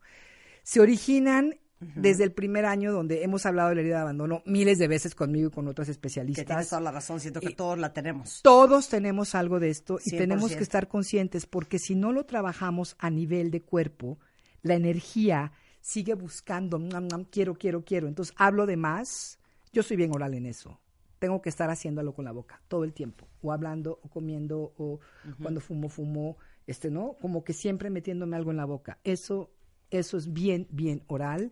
se 0.64 0.80
originan 0.82 1.58
desde 1.80 2.24
el 2.24 2.32
primer 2.32 2.66
año 2.66 2.92
donde 2.94 3.24
hemos 3.24 3.46
hablado 3.46 3.70
de 3.70 3.76
la 3.76 3.82
herida 3.82 3.96
de 3.98 4.02
abandono 4.04 4.42
miles 4.46 4.78
de 4.80 4.88
veces 4.88 5.14
conmigo 5.14 5.50
y 5.50 5.52
con 5.52 5.68
otras 5.68 5.88
Que 5.88 5.92
especialistas. 5.92 6.46
tienes 6.46 6.70
toda 6.70 6.82
la 6.82 6.92
razón, 6.92 7.20
siento 7.20 7.42
que 7.42 7.50
Y- 7.52 7.56
todos 7.56 7.78
la 7.78 7.92
tenemos. 7.94 8.42
Todos 8.44 8.88
tenemos 8.88 9.36
algo 9.36 9.60
de 9.60 9.70
esto 9.70 9.98
y 10.04 10.10
100%. 10.12 10.18
tenemos 10.18 10.56
que 10.56 10.64
estar 10.64 10.88
conscientes 10.88 11.46
porque 11.46 11.80
si 11.80 11.96
no 11.96 12.12
lo 12.12 12.26
trabajamos 12.26 12.96
a 13.00 13.10
nivel 13.10 13.52
de 13.52 13.62
cuerpo, 13.62 14.18
la 14.62 14.76
energía 14.76 15.52
sigue 15.86 16.16
buscando, 16.16 16.80
"Nam, 16.80 17.08
nam, 17.08 17.26
quiero, 17.26 17.54
quiero, 17.54 17.86
quiero. 17.86 18.08
Entonces 18.08 18.34
hablo 18.40 18.66
de 18.66 18.76
más. 18.76 19.38
Yo 19.72 19.84
soy 19.84 19.98
bien 19.98 20.12
oral 20.16 20.34
en 20.34 20.48
eso. 20.48 20.80
Tengo 21.20 21.44
que 21.44 21.50
estar 21.50 21.70
haciéndolo 21.70 22.14
con 22.14 22.26
la 22.26 22.32
boca 22.32 22.60
todo 22.68 22.84
el 22.84 22.94
tiempo, 22.94 23.28
o 23.44 23.52
hablando, 23.52 24.00
o 24.02 24.10
comiendo, 24.10 24.74
o 24.78 25.00
cuando 25.40 25.62
fumo, 25.62 25.88
fumo, 25.90 26.38
este, 26.66 26.90
¿no? 26.90 27.16
Como 27.22 27.44
que 27.44 27.54
siempre 27.54 27.92
metiéndome 27.92 28.36
algo 28.36 28.50
en 28.50 28.58
la 28.58 28.66
boca. 28.66 28.98
Eso, 29.04 29.52
eso 29.92 30.18
es 30.18 30.34
bien, 30.34 30.68
bien 30.72 31.04
oral 31.06 31.52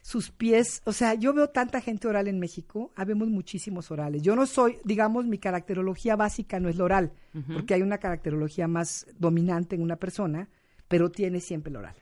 sus 0.00 0.30
pies, 0.30 0.82
o 0.84 0.92
sea, 0.92 1.14
yo 1.14 1.32
veo 1.32 1.50
tanta 1.50 1.80
gente 1.80 2.08
oral 2.08 2.26
en 2.26 2.40
México, 2.40 2.90
habemos 2.96 3.28
muchísimos 3.28 3.92
orales. 3.92 4.22
Yo 4.22 4.34
no 4.34 4.46
soy, 4.46 4.78
digamos, 4.84 5.26
mi 5.26 5.38
caracterología 5.38 6.16
básica 6.16 6.58
no 6.58 6.68
es 6.68 6.76
la 6.76 6.84
oral, 6.84 7.12
porque 7.54 7.74
hay 7.74 7.82
una 7.82 7.98
caracterología 7.98 8.66
más 8.66 9.06
dominante 9.16 9.76
en 9.76 9.82
una 9.82 9.96
persona, 9.96 10.48
pero 10.88 11.12
tiene 11.12 11.38
siempre 11.38 11.70
el 11.70 11.76
oral. 11.76 11.94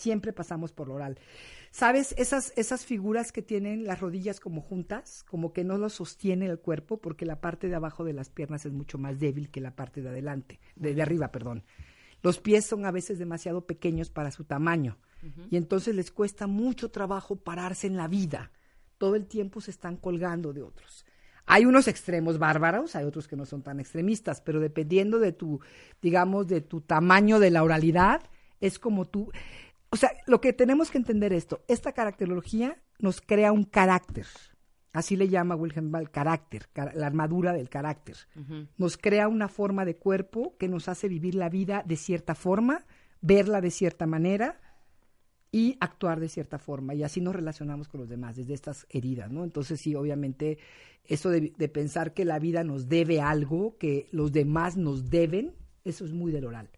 Siempre 0.00 0.32
pasamos 0.32 0.72
por 0.72 0.88
lo 0.88 0.94
oral. 0.94 1.18
¿Sabes? 1.70 2.14
Esas, 2.18 2.52
esas 2.56 2.84
figuras 2.84 3.32
que 3.32 3.42
tienen 3.42 3.84
las 3.84 4.00
rodillas 4.00 4.40
como 4.40 4.62
juntas, 4.62 5.22
como 5.28 5.52
que 5.52 5.62
no 5.62 5.78
lo 5.78 5.88
sostiene 5.90 6.46
el 6.46 6.58
cuerpo, 6.58 7.00
porque 7.00 7.26
la 7.26 7.40
parte 7.40 7.68
de 7.68 7.74
abajo 7.74 8.02
de 8.04 8.14
las 8.14 8.30
piernas 8.30 8.64
es 8.64 8.72
mucho 8.72 8.98
más 8.98 9.20
débil 9.20 9.50
que 9.50 9.60
la 9.60 9.76
parte 9.76 10.00
de 10.02 10.08
adelante, 10.08 10.58
de, 10.74 10.94
de 10.94 11.02
arriba, 11.02 11.30
perdón. 11.30 11.64
Los 12.22 12.38
pies 12.38 12.64
son 12.64 12.86
a 12.86 12.90
veces 12.90 13.18
demasiado 13.18 13.66
pequeños 13.66 14.10
para 14.10 14.30
su 14.30 14.44
tamaño 14.44 14.98
y 15.50 15.56
entonces 15.56 15.94
les 15.94 16.10
cuesta 16.10 16.46
mucho 16.46 16.90
trabajo 16.90 17.36
pararse 17.36 17.86
en 17.86 17.96
la 17.96 18.08
vida. 18.08 18.50
Todo 18.98 19.16
el 19.16 19.26
tiempo 19.26 19.60
se 19.60 19.70
están 19.70 19.96
colgando 19.96 20.52
de 20.52 20.62
otros. 20.62 21.04
Hay 21.46 21.64
unos 21.64 21.88
extremos 21.88 22.38
bárbaros, 22.38 22.94
hay 22.94 23.04
otros 23.04 23.26
que 23.26 23.36
no 23.36 23.44
son 23.44 23.62
tan 23.62 23.80
extremistas, 23.80 24.40
pero 24.40 24.60
dependiendo 24.60 25.18
de 25.18 25.32
tu, 25.32 25.60
digamos, 26.00 26.46
de 26.46 26.60
tu 26.60 26.80
tamaño 26.80 27.38
de 27.38 27.50
la 27.50 27.62
oralidad, 27.62 28.22
es 28.60 28.78
como 28.78 29.06
tú. 29.08 29.32
O 29.90 29.96
sea, 29.96 30.12
lo 30.26 30.40
que 30.40 30.52
tenemos 30.52 30.90
que 30.90 30.98
entender 30.98 31.32
esto, 31.32 31.64
esta 31.66 31.92
caracterología 31.92 32.80
nos 33.00 33.20
crea 33.20 33.52
un 33.52 33.64
carácter. 33.64 34.26
Así 34.92 35.16
le 35.16 35.28
llama 35.28 35.56
Wilhelm 35.56 35.90
Ball, 35.90 36.10
carácter, 36.10 36.68
la 36.94 37.06
armadura 37.06 37.52
del 37.52 37.68
carácter. 37.68 38.16
Nos 38.76 38.96
crea 38.96 39.28
una 39.28 39.48
forma 39.48 39.84
de 39.84 39.96
cuerpo 39.96 40.56
que 40.58 40.68
nos 40.68 40.88
hace 40.88 41.08
vivir 41.08 41.34
la 41.34 41.48
vida 41.48 41.84
de 41.86 41.96
cierta 41.96 42.34
forma, 42.34 42.84
verla 43.20 43.60
de 43.60 43.70
cierta 43.70 44.06
manera 44.06 44.60
y 45.52 45.76
actuar 45.80 46.18
de 46.18 46.28
cierta 46.28 46.58
forma. 46.58 46.94
Y 46.94 47.04
así 47.04 47.20
nos 47.20 47.36
relacionamos 47.36 47.88
con 47.88 48.00
los 48.00 48.08
demás, 48.08 48.36
desde 48.36 48.54
estas 48.54 48.86
heridas, 48.90 49.30
¿no? 49.30 49.44
Entonces, 49.44 49.80
sí, 49.80 49.94
obviamente, 49.94 50.58
eso 51.04 51.30
de, 51.30 51.52
de 51.56 51.68
pensar 51.68 52.12
que 52.12 52.24
la 52.24 52.38
vida 52.38 52.64
nos 52.64 52.88
debe 52.88 53.20
algo, 53.20 53.76
que 53.78 54.08
los 54.10 54.32
demás 54.32 54.76
nos 54.76 55.08
deben, 55.10 55.54
eso 55.84 56.04
es 56.04 56.12
muy 56.12 56.32
del 56.32 56.46
oral. 56.46 56.68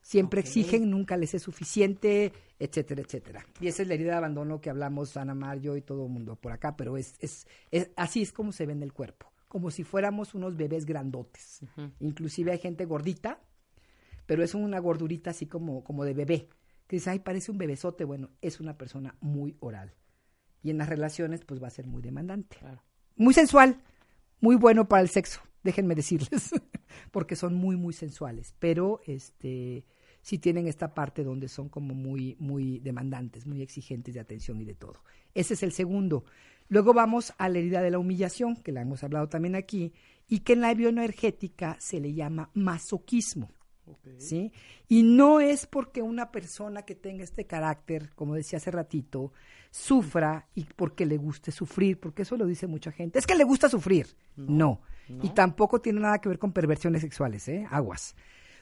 Siempre 0.00 0.40
exigen, 0.40 0.90
nunca 0.90 1.16
les 1.16 1.34
es 1.34 1.42
suficiente, 1.42 2.32
etcétera, 2.58 3.02
etcétera. 3.02 3.46
Y 3.60 3.68
esa 3.68 3.82
es 3.82 3.88
la 3.88 3.94
herida 3.94 4.12
de 4.12 4.16
abandono 4.18 4.60
que 4.60 4.70
hablamos 4.70 5.16
Ana 5.16 5.34
Mar, 5.34 5.60
yo 5.60 5.76
y 5.76 5.82
todo 5.82 6.06
el 6.06 6.12
mundo 6.12 6.36
por 6.36 6.52
acá, 6.52 6.76
pero 6.76 6.96
es, 6.96 7.14
es, 7.20 7.46
es- 7.70 7.90
así 7.96 8.22
es 8.22 8.32
como 8.32 8.52
se 8.52 8.66
vende 8.66 8.84
el 8.84 8.92
cuerpo, 8.92 9.32
como 9.48 9.70
si 9.70 9.84
fuéramos 9.84 10.34
unos 10.34 10.56
bebés 10.56 10.84
grandotes. 10.86 11.60
Inclusive 12.00 12.52
hay 12.52 12.58
gente 12.58 12.84
gordita, 12.84 13.40
pero 14.26 14.42
es 14.42 14.54
una 14.54 14.78
gordurita 14.78 15.30
así 15.30 15.46
como, 15.46 15.82
como 15.84 16.04
de 16.04 16.14
bebé, 16.14 16.48
que 16.86 16.96
dice, 16.96 17.10
ay, 17.10 17.18
parece 17.20 17.50
un 17.50 17.58
bebesote, 17.58 18.04
bueno, 18.04 18.30
es 18.40 18.60
una 18.60 18.76
persona 18.76 19.16
muy 19.20 19.56
oral. 19.60 19.92
Y 20.62 20.70
en 20.70 20.78
las 20.78 20.88
relaciones, 20.88 21.44
pues 21.44 21.62
va 21.62 21.66
a 21.68 21.70
ser 21.70 21.86
muy 21.86 22.02
demandante. 22.02 22.56
Muy 23.16 23.34
sensual, 23.34 23.80
muy 24.40 24.56
bueno 24.56 24.88
para 24.88 25.02
el 25.02 25.08
sexo, 25.08 25.40
déjenme 25.62 25.94
decirles, 25.94 26.50
porque 27.10 27.36
son 27.36 27.54
muy, 27.54 27.76
muy 27.76 27.92
sensuales, 27.92 28.54
pero 28.58 29.00
este 29.06 29.84
sí 30.22 30.38
tienen 30.38 30.68
esta 30.68 30.94
parte 30.94 31.24
donde 31.24 31.48
son 31.48 31.68
como 31.68 31.94
muy, 31.94 32.36
muy 32.38 32.78
demandantes, 32.78 33.46
muy 33.46 33.60
exigentes 33.60 34.14
de 34.14 34.20
atención 34.20 34.60
y 34.60 34.64
de 34.64 34.74
todo. 34.74 35.02
Ese 35.34 35.54
es 35.54 35.62
el 35.62 35.72
segundo. 35.72 36.24
Luego 36.68 36.94
vamos 36.94 37.34
a 37.38 37.48
la 37.48 37.58
herida 37.58 37.82
de 37.82 37.90
la 37.90 37.98
humillación, 37.98 38.56
que 38.56 38.72
la 38.72 38.80
hemos 38.80 39.02
hablado 39.02 39.28
también 39.28 39.56
aquí, 39.56 39.92
y 40.28 40.40
que 40.40 40.54
en 40.54 40.60
la 40.60 40.72
bioenergética 40.72 41.76
se 41.80 42.00
le 42.00 42.14
llama 42.14 42.50
masoquismo. 42.54 43.50
¿sí? 44.18 44.52
Y 44.88 45.02
no 45.02 45.40
es 45.40 45.66
porque 45.66 46.02
una 46.02 46.30
persona 46.30 46.82
que 46.82 46.94
tenga 46.94 47.24
este 47.24 47.46
carácter, 47.46 48.10
como 48.14 48.34
decía 48.34 48.58
hace 48.58 48.70
ratito, 48.70 49.32
sufra 49.70 50.48
y 50.54 50.64
porque 50.64 51.04
le 51.04 51.16
guste 51.16 51.50
sufrir, 51.50 51.98
porque 51.98 52.22
eso 52.22 52.36
lo 52.36 52.46
dice 52.46 52.66
mucha 52.66 52.92
gente. 52.92 53.18
Es 53.18 53.26
que 53.26 53.34
le 53.34 53.44
gusta 53.44 53.68
sufrir. 53.68 54.06
No. 54.36 54.80
Y 55.20 55.30
tampoco 55.30 55.80
tiene 55.80 56.00
nada 56.00 56.20
que 56.20 56.28
ver 56.28 56.38
con 56.38 56.52
perversiones 56.52 57.02
sexuales, 57.02 57.48
¿eh? 57.48 57.66
Aguas. 57.70 58.14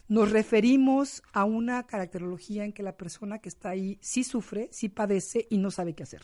Nos 0.08 0.32
referimos 0.32 1.22
a 1.32 1.44
una 1.44 1.86
caracterología 1.86 2.64
en 2.64 2.72
que 2.72 2.82
la 2.82 2.96
persona 2.96 3.38
que 3.38 3.48
está 3.48 3.70
ahí 3.70 3.98
sí 4.00 4.24
sufre, 4.24 4.68
sí 4.72 4.88
padece 4.88 5.46
y 5.50 5.58
no 5.58 5.70
sabe 5.70 5.94
qué 5.94 6.02
hacer. 6.02 6.22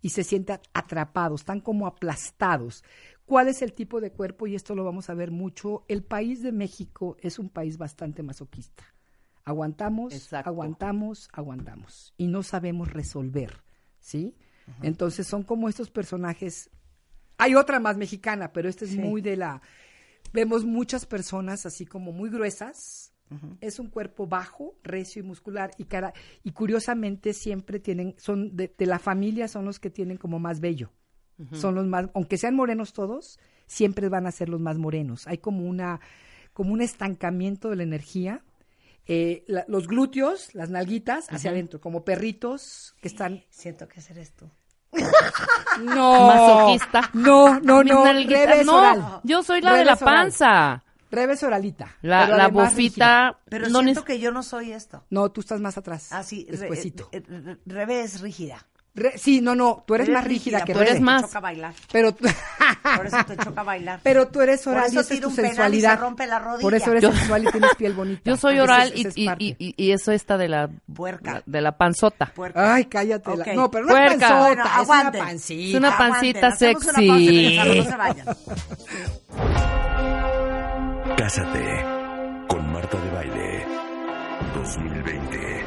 Y 0.00 0.10
se 0.10 0.22
siente 0.22 0.60
atrapados, 0.72 1.40
están 1.40 1.60
como 1.60 1.86
aplastados. 1.86 2.84
¿Cuál 3.26 3.48
es 3.48 3.60
el 3.60 3.72
tipo 3.72 4.00
de 4.00 4.12
cuerpo? 4.12 4.46
Y 4.46 4.54
esto 4.54 4.74
lo 4.74 4.84
vamos 4.84 5.10
a 5.10 5.14
ver 5.14 5.32
mucho. 5.32 5.84
El 5.88 6.04
país 6.04 6.42
de 6.42 6.52
México 6.52 7.16
es 7.20 7.38
un 7.38 7.48
país 7.48 7.76
bastante 7.76 8.22
masoquista. 8.22 8.84
Aguantamos, 9.44 10.14
Exacto. 10.14 10.50
aguantamos, 10.50 11.28
aguantamos. 11.32 12.14
Y 12.18 12.28
no 12.28 12.42
sabemos 12.42 12.92
resolver, 12.92 13.64
¿sí? 13.98 14.36
Entonces 14.82 15.26
son 15.26 15.42
como 15.42 15.68
estos 15.68 15.90
personajes. 15.90 16.70
Hay 17.38 17.54
otra 17.54 17.80
más 17.80 17.96
mexicana, 17.96 18.52
pero 18.52 18.68
esta 18.68 18.84
es 18.84 18.92
muy 18.96 19.20
de 19.22 19.36
la... 19.36 19.62
Vemos 20.32 20.64
muchas 20.64 21.06
personas 21.06 21.64
así 21.66 21.86
como 21.86 22.12
muy 22.12 22.28
gruesas. 22.30 23.12
Es 23.60 23.78
un 23.78 23.88
cuerpo 23.90 24.26
bajo, 24.26 24.74
recio 24.82 25.20
y 25.20 25.22
muscular. 25.26 25.70
Y, 25.76 25.84
cara, 25.84 26.12
y 26.42 26.52
curiosamente 26.52 27.34
siempre 27.34 27.78
tienen, 27.78 28.14
son 28.18 28.56
de, 28.56 28.74
de 28.76 28.86
la 28.86 28.98
familia, 28.98 29.48
son 29.48 29.64
los 29.66 29.78
que 29.78 29.90
tienen 29.90 30.16
como 30.16 30.38
más 30.38 30.60
bello. 30.60 30.90
Son 31.52 31.74
los 31.76 31.86
más, 31.86 32.08
aunque 32.14 32.36
sean 32.36 32.56
morenos 32.56 32.92
todos, 32.92 33.38
siempre 33.66 34.08
van 34.08 34.26
a 34.26 34.32
ser 34.32 34.48
los 34.48 34.60
más 34.60 34.76
morenos. 34.76 35.26
Hay 35.28 35.38
como 35.38 35.64
una, 35.68 36.00
como 36.52 36.72
un 36.72 36.80
estancamiento 36.80 37.70
de 37.70 37.76
la 37.76 37.82
energía. 37.84 38.42
Eh, 39.06 39.44
la- 39.46 39.64
los 39.68 39.86
glúteos, 39.86 40.52
las 40.54 40.68
nalguitas, 40.70 41.28
hacia 41.30 41.50
adentro, 41.52 41.80
como 41.80 42.04
perritos 42.04 42.96
que 43.00 43.08
están 43.08 43.44
Siento 43.50 43.86
que 43.88 44.00
hacer 44.00 44.18
esto. 44.18 44.50
No. 45.80 46.26
Masoquista. 46.28 47.10
No, 47.14 47.60
no, 47.60 47.82
no. 47.84 48.04
no, 48.64 48.76
oral. 48.78 49.20
yo 49.22 49.42
soy 49.42 49.60
la 49.60 49.74
de 49.74 49.84
la 49.84 49.92
Revés 49.94 50.02
oral. 50.02 50.14
panza. 50.14 50.84
Revés 51.10 51.42
oralita. 51.42 51.96
La, 52.02 52.28
la 52.28 52.48
bofita. 52.48 53.38
Pero 53.48 53.68
no 53.68 53.80
siento 53.80 54.04
que 54.04 54.18
yo 54.18 54.30
no 54.30 54.42
soy 54.42 54.72
esto. 54.72 55.04
No, 55.10 55.30
tú 55.30 55.40
estás 55.40 55.60
más 55.60 55.78
atrás. 55.78 56.12
Así, 56.12 56.44
re- 56.50 56.58
Despuésito. 56.58 57.08
eh, 57.12 57.22
eh, 57.28 57.56
revés 57.64 58.20
rígida. 58.20 58.66
Re- 58.98 59.18
sí, 59.18 59.40
no, 59.40 59.54
no. 59.54 59.82
Tú 59.86 59.94
eres 59.94 60.08
más 60.08 60.24
rígida 60.24 60.62
que 60.64 60.72
tú 60.74 60.80
eres 60.80 60.94
Rebe. 60.94 61.04
más- 61.04 61.22
Me 61.22 61.28
choca 61.28 61.40
bailar. 61.40 61.74
Pero 61.92 62.12
tú, 62.14 62.24
Por 62.96 63.06
eso 63.06 63.16
te 63.26 63.36
choca 63.36 63.62
bailar. 63.62 64.00
pero 64.02 64.28
tú 64.28 64.40
eres 64.40 64.62
Por 64.62 64.72
oral 64.74 64.86
eso 64.86 64.96
y 64.96 65.16
es 65.16 65.20
tu 65.20 65.28
un 65.28 65.34
penal 65.36 65.50
y 65.50 65.54
sensualidad. 65.54 65.90
se 65.94 66.00
rompe 66.00 66.26
la 66.26 66.38
rodilla. 66.38 66.62
Por 66.62 66.74
eso 66.74 66.90
eres 66.90 67.02
Yo- 67.02 67.12
sensual 67.12 67.44
y 67.44 67.46
tienes 67.50 67.74
piel 67.76 67.92
bonita. 67.94 68.20
Yo 68.24 68.36
soy 68.36 68.56
es- 68.56 68.60
oral 68.62 68.92
y, 68.94 69.06
es 69.06 69.14
y, 69.16 69.74
y, 69.76 69.92
eso 69.92 70.12
está 70.12 70.36
de 70.38 70.48
la, 70.48 70.68
Puerca. 70.94 71.42
de 71.46 71.60
la 71.60 71.72
panzota. 71.76 72.26
Puerca. 72.34 72.74
Ay, 72.74 72.84
cállate. 72.86 73.36
la-. 73.36 73.54
No, 73.54 73.70
pero 73.70 73.86
no 73.86 73.96
es 73.96 73.98
Puerca. 74.16 74.28
panzota, 74.28 74.38
Bueno, 74.46 74.62
es 74.64 74.88
una 74.88 75.12
pancita. 75.12 75.68
Es 75.68 75.74
una 75.74 75.98
pancita 75.98 76.38
una 76.48 76.56
sexy. 76.56 76.84
pausa 76.84 77.02
regresamos, 77.64 77.76
no 77.76 77.84
se 77.84 77.96
vayan. 77.96 78.26
Cásate 81.16 81.84
con 82.48 82.72
Marta 82.72 82.96
de 83.00 83.10
Baile 83.10 83.66
2020. 84.54 85.64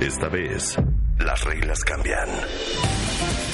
Esta 0.00 0.28
vez, 0.28 0.76
las 1.18 1.44
reglas 1.44 1.84
cambian. 1.84 2.26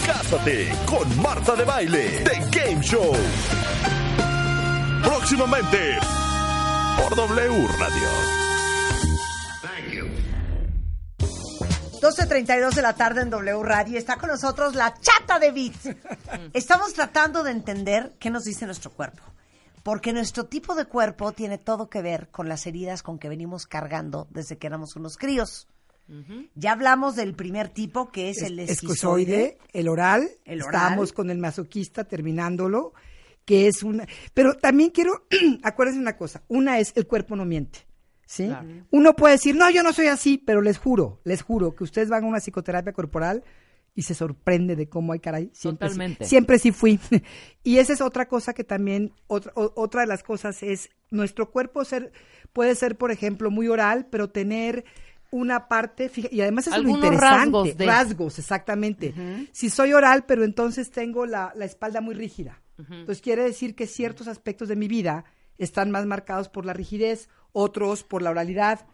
Cásate 0.06 0.72
con 0.86 1.20
Marta 1.20 1.56
de 1.56 1.64
Baile, 1.64 2.08
The 2.22 2.60
Game 2.60 2.80
Show. 2.82 3.12
Próximamente, 5.02 5.98
por 6.96 7.16
W 7.16 7.66
Radio. 7.78 8.08
12.32 12.00 12.74
de 12.74 12.82
la 12.82 12.92
tarde 12.92 13.22
en 13.22 13.30
W 13.30 13.62
Radio. 13.64 13.98
Está 13.98 14.16
con 14.16 14.28
nosotros 14.28 14.76
la 14.76 14.94
chata 15.00 15.40
de 15.40 15.50
Beats. 15.50 15.88
Estamos 16.52 16.94
tratando 16.94 17.42
de 17.42 17.50
entender 17.50 18.14
qué 18.20 18.30
nos 18.30 18.44
dice 18.44 18.66
nuestro 18.66 18.92
cuerpo. 18.92 19.24
Porque 19.82 20.12
nuestro 20.12 20.44
tipo 20.46 20.76
de 20.76 20.84
cuerpo 20.84 21.32
tiene 21.32 21.58
todo 21.58 21.90
que 21.90 22.02
ver 22.02 22.28
con 22.28 22.48
las 22.48 22.68
heridas 22.68 23.02
con 23.02 23.18
que 23.18 23.28
venimos 23.28 23.66
cargando 23.66 24.28
desde 24.30 24.58
que 24.58 24.68
éramos 24.68 24.94
unos 24.94 25.16
críos. 25.16 25.66
Ya 26.54 26.72
hablamos 26.72 27.16
del 27.16 27.34
primer 27.34 27.68
tipo, 27.68 28.10
que 28.10 28.30
es 28.30 28.42
el 28.42 28.58
esquizoide. 28.58 29.58
el 29.72 29.88
oral. 29.88 30.28
El 30.44 30.62
oral. 30.62 30.74
Estábamos 30.74 31.12
con 31.12 31.30
el 31.30 31.38
masoquista 31.38 32.04
terminándolo, 32.04 32.92
que 33.44 33.66
es 33.68 33.82
una... 33.82 34.06
Pero 34.34 34.54
también 34.54 34.90
quiero, 34.90 35.26
acuérdense 35.62 36.00
una 36.00 36.16
cosa, 36.16 36.42
una 36.48 36.78
es 36.78 36.92
el 36.96 37.06
cuerpo 37.06 37.34
no 37.36 37.44
miente. 37.44 37.80
¿Sí? 38.28 38.46
Claro. 38.46 38.68
Uno 38.90 39.14
puede 39.14 39.34
decir, 39.34 39.54
no, 39.54 39.70
yo 39.70 39.82
no 39.84 39.92
soy 39.92 40.06
así, 40.08 40.36
pero 40.36 40.60
les 40.60 40.78
juro, 40.78 41.20
les 41.24 41.42
juro 41.42 41.74
que 41.76 41.84
ustedes 41.84 42.08
van 42.08 42.24
a 42.24 42.26
una 42.26 42.40
psicoterapia 42.40 42.92
corporal 42.92 43.44
y 43.94 44.02
se 44.02 44.14
sorprende 44.14 44.74
de 44.74 44.88
cómo 44.88 45.12
hay 45.12 45.20
caray. 45.20 45.50
Siempre, 45.52 45.88
sí- 45.88 45.92
Totalmente. 45.94 46.24
siempre 46.24 46.58
sí 46.58 46.72
fui. 46.72 46.98
y 47.62 47.78
esa 47.78 47.92
es 47.92 48.00
otra 48.00 48.26
cosa 48.26 48.52
que 48.52 48.64
también, 48.64 49.12
otra, 49.28 49.52
o- 49.54 49.72
otra 49.76 50.00
de 50.00 50.08
las 50.08 50.22
cosas 50.24 50.62
es, 50.64 50.90
nuestro 51.10 51.50
cuerpo 51.52 51.84
ser, 51.84 52.10
puede 52.52 52.74
ser, 52.74 52.96
por 52.98 53.12
ejemplo, 53.12 53.50
muy 53.52 53.68
oral, 53.68 54.06
pero 54.10 54.28
tener 54.28 54.84
una 55.36 55.68
parte, 55.68 56.10
y 56.30 56.40
además 56.40 56.66
es 56.66 56.72
lo 56.72 56.76
Algunos 56.78 57.04
interesante. 57.04 57.36
rasgos 57.36 57.76
de- 57.76 57.86
rasgos, 57.86 58.38
exactamente. 58.38 59.14
Si 59.52 59.70
soy 59.70 59.92
oral, 59.92 60.24
pero 60.26 60.44
entonces 60.44 60.90
tengo 60.90 61.26
la, 61.26 61.52
la 61.54 61.64
espalda 61.64 62.00
muy 62.00 62.14
rígida. 62.14 62.60
Entonces 62.78 63.22
quiere 63.22 63.42
decir 63.42 63.74
que 63.74 63.86
ciertos 63.86 64.28
aspectos 64.28 64.68
de 64.68 64.76
mi 64.76 64.86
vida 64.88 65.24
están 65.58 65.90
más 65.90 66.04
marcados 66.06 66.48
por 66.48 66.66
la 66.66 66.72
rigidez, 66.74 67.28
otros 67.52 68.04
por 68.04 68.20
la 68.22 68.30
oralidad. 68.30 68.86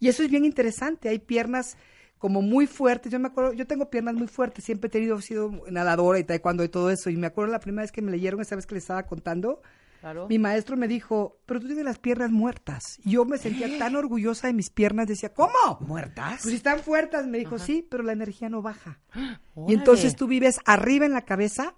Y 0.00 0.08
eso 0.08 0.22
es 0.24 0.30
bien 0.30 0.44
interesante. 0.44 1.08
Hay 1.08 1.18
piernas 1.20 1.76
como 2.18 2.42
muy 2.42 2.66
fuertes. 2.66 3.12
Yo 3.12 3.20
me 3.20 3.28
acuerdo, 3.28 3.52
yo 3.52 3.66
tengo 3.66 3.90
piernas 3.90 4.14
muy 4.16 4.26
fuertes, 4.26 4.64
siempre 4.64 4.88
he 4.88 4.90
tenido, 4.90 5.16
he 5.18 5.22
sido 5.22 5.52
nadadora 5.70 6.18
y 6.18 6.24
taekwondo 6.24 6.64
y 6.64 6.68
todo 6.68 6.90
eso. 6.90 7.10
Y 7.10 7.16
me 7.16 7.28
acuerdo 7.28 7.52
la 7.52 7.60
primera 7.60 7.82
vez 7.82 7.92
que 7.92 8.02
me 8.02 8.10
leyeron, 8.10 8.40
esa 8.40 8.56
vez 8.56 8.66
que 8.66 8.74
les 8.74 8.82
estaba 8.82 9.04
contando, 9.06 9.62
Claro. 10.00 10.28
mi 10.28 10.38
maestro 10.38 10.76
me 10.76 10.86
dijo, 10.86 11.40
pero 11.44 11.58
tú 11.60 11.66
tienes 11.66 11.84
las 11.84 11.98
piernas 11.98 12.30
muertas. 12.30 12.98
Y 13.04 13.12
yo 13.12 13.24
me 13.24 13.36
sentía 13.38 13.78
tan 13.78 13.96
orgullosa 13.96 14.46
de 14.46 14.52
mis 14.52 14.70
piernas, 14.70 15.08
decía, 15.08 15.32
¿cómo? 15.34 15.50
¿Muertas? 15.80 16.40
Pues 16.42 16.54
están 16.54 16.78
fuertes, 16.80 17.26
me 17.26 17.38
dijo, 17.38 17.58
sí, 17.58 17.86
pero 17.90 18.02
la 18.04 18.12
energía 18.12 18.48
no 18.48 18.62
baja. 18.62 19.00
Y 19.66 19.74
entonces 19.74 20.14
tú 20.14 20.28
vives 20.28 20.60
arriba 20.64 21.04
en 21.06 21.12
la 21.12 21.22
cabeza 21.22 21.74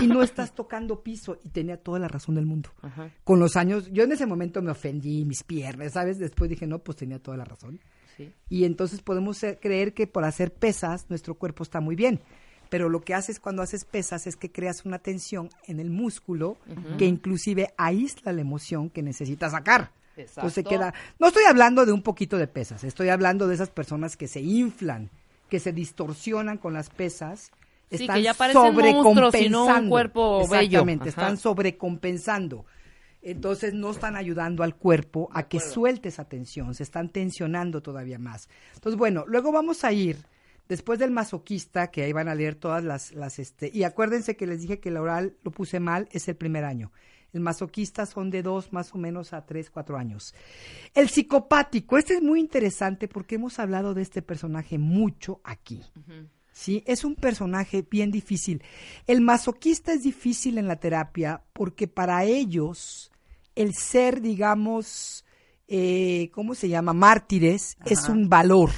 y 0.00 0.06
no 0.06 0.22
estás 0.22 0.54
tocando 0.54 1.02
piso. 1.02 1.38
Y 1.42 1.48
tenía 1.48 1.76
toda 1.82 1.98
la 1.98 2.06
razón 2.06 2.36
del 2.36 2.46
mundo. 2.46 2.70
Ajá. 2.82 3.10
Con 3.24 3.40
los 3.40 3.56
años, 3.56 3.90
yo 3.90 4.04
en 4.04 4.12
ese 4.12 4.26
momento 4.26 4.62
me 4.62 4.70
ofendí, 4.70 5.24
mis 5.24 5.42
piernas, 5.42 5.94
¿sabes? 5.94 6.18
Después 6.18 6.48
dije, 6.50 6.66
no, 6.68 6.78
pues 6.78 6.96
tenía 6.98 7.18
toda 7.20 7.36
la 7.36 7.44
razón. 7.44 7.80
Sí. 8.16 8.32
Y 8.48 8.64
entonces 8.64 9.00
podemos 9.02 9.38
ser- 9.38 9.58
creer 9.58 9.94
que 9.94 10.06
por 10.06 10.24
hacer 10.24 10.52
pesas 10.54 11.06
nuestro 11.08 11.34
cuerpo 11.34 11.62
está 11.64 11.80
muy 11.80 11.96
bien. 11.96 12.20
Pero 12.68 12.88
lo 12.88 13.00
que 13.00 13.14
haces 13.14 13.40
cuando 13.40 13.62
haces 13.62 13.84
pesas 13.84 14.26
es 14.26 14.36
que 14.36 14.50
creas 14.50 14.84
una 14.84 14.98
tensión 14.98 15.48
en 15.66 15.80
el 15.80 15.90
músculo 15.90 16.56
que 16.98 17.06
inclusive 17.06 17.72
aísla 17.76 18.32
la 18.32 18.40
emoción 18.40 18.90
que 18.90 19.02
necesitas 19.02 19.52
sacar. 19.52 19.90
Entonces 20.16 20.58
Exacto. 20.58 20.70
queda. 20.70 20.94
No 21.18 21.28
estoy 21.28 21.44
hablando 21.44 21.86
de 21.86 21.92
un 21.92 22.02
poquito 22.02 22.36
de 22.36 22.48
pesas, 22.48 22.84
estoy 22.84 23.08
hablando 23.08 23.46
de 23.46 23.54
esas 23.54 23.70
personas 23.70 24.16
que 24.16 24.28
se 24.28 24.40
inflan, 24.40 25.10
que 25.48 25.60
se 25.60 25.72
distorsionan 25.72 26.58
con 26.58 26.74
las 26.74 26.90
pesas. 26.90 27.52
Sí, 27.90 28.02
están 28.02 28.16
que 28.16 28.22
ya 28.22 28.34
parecen 28.34 28.74
monstruos 28.74 29.34
y 29.36 29.48
no 29.48 29.64
un 29.64 29.68
sobrecompensando. 29.68 29.90
cuerpo. 29.90 30.40
Exactamente, 30.42 31.08
están 31.08 31.36
sobrecompensando. 31.38 32.66
Entonces 33.22 33.74
no 33.74 33.90
están 33.90 34.16
ayudando 34.16 34.62
al 34.62 34.76
cuerpo 34.76 35.28
a 35.32 35.48
que 35.48 35.58
suelte 35.58 36.08
esa 36.08 36.24
tensión, 36.24 36.74
se 36.74 36.82
están 36.82 37.08
tensionando 37.08 37.82
todavía 37.82 38.18
más. 38.18 38.48
Entonces, 38.74 38.98
bueno, 38.98 39.24
luego 39.26 39.50
vamos 39.52 39.84
a 39.84 39.92
ir, 39.92 40.24
después 40.68 40.98
del 40.98 41.10
masoquista, 41.10 41.90
que 41.90 42.02
ahí 42.02 42.12
van 42.12 42.28
a 42.28 42.34
leer 42.34 42.54
todas 42.54 42.84
las, 42.84 43.12
las 43.12 43.38
este, 43.38 43.70
y 43.72 43.84
acuérdense 43.84 44.36
que 44.36 44.46
les 44.46 44.62
dije 44.62 44.80
que 44.80 44.90
el 44.90 44.98
oral 44.98 45.36
lo 45.42 45.50
puse 45.50 45.80
mal, 45.80 46.08
es 46.12 46.28
el 46.28 46.36
primer 46.36 46.64
año. 46.64 46.92
El 47.32 47.40
masoquista 47.40 48.06
son 48.06 48.30
de 48.30 48.42
dos 48.42 48.72
más 48.72 48.94
o 48.94 48.98
menos 48.98 49.32
a 49.32 49.44
tres, 49.44 49.70
cuatro 49.70 49.98
años. 49.98 50.34
El 50.94 51.08
psicopático, 51.08 51.98
este 51.98 52.14
es 52.14 52.22
muy 52.22 52.40
interesante 52.40 53.06
porque 53.06 53.34
hemos 53.34 53.58
hablado 53.58 53.92
de 53.92 54.02
este 54.02 54.22
personaje 54.22 54.78
mucho 54.78 55.40
aquí. 55.44 55.82
Sí, 56.52 56.82
es 56.86 57.04
un 57.04 57.14
personaje 57.14 57.86
bien 57.88 58.10
difícil. 58.10 58.62
El 59.06 59.20
masoquista 59.20 59.92
es 59.92 60.02
difícil 60.02 60.58
en 60.58 60.66
la 60.66 60.76
terapia 60.76 61.42
porque 61.52 61.86
para 61.86 62.24
ellos 62.24 63.12
el 63.54 63.74
ser, 63.74 64.22
digamos, 64.22 65.24
eh, 65.68 66.30
¿cómo 66.32 66.54
se 66.54 66.68
llama? 66.68 66.94
Mártires 66.94 67.76
es 67.84 68.08
un 68.08 68.28
valor, 68.28 68.70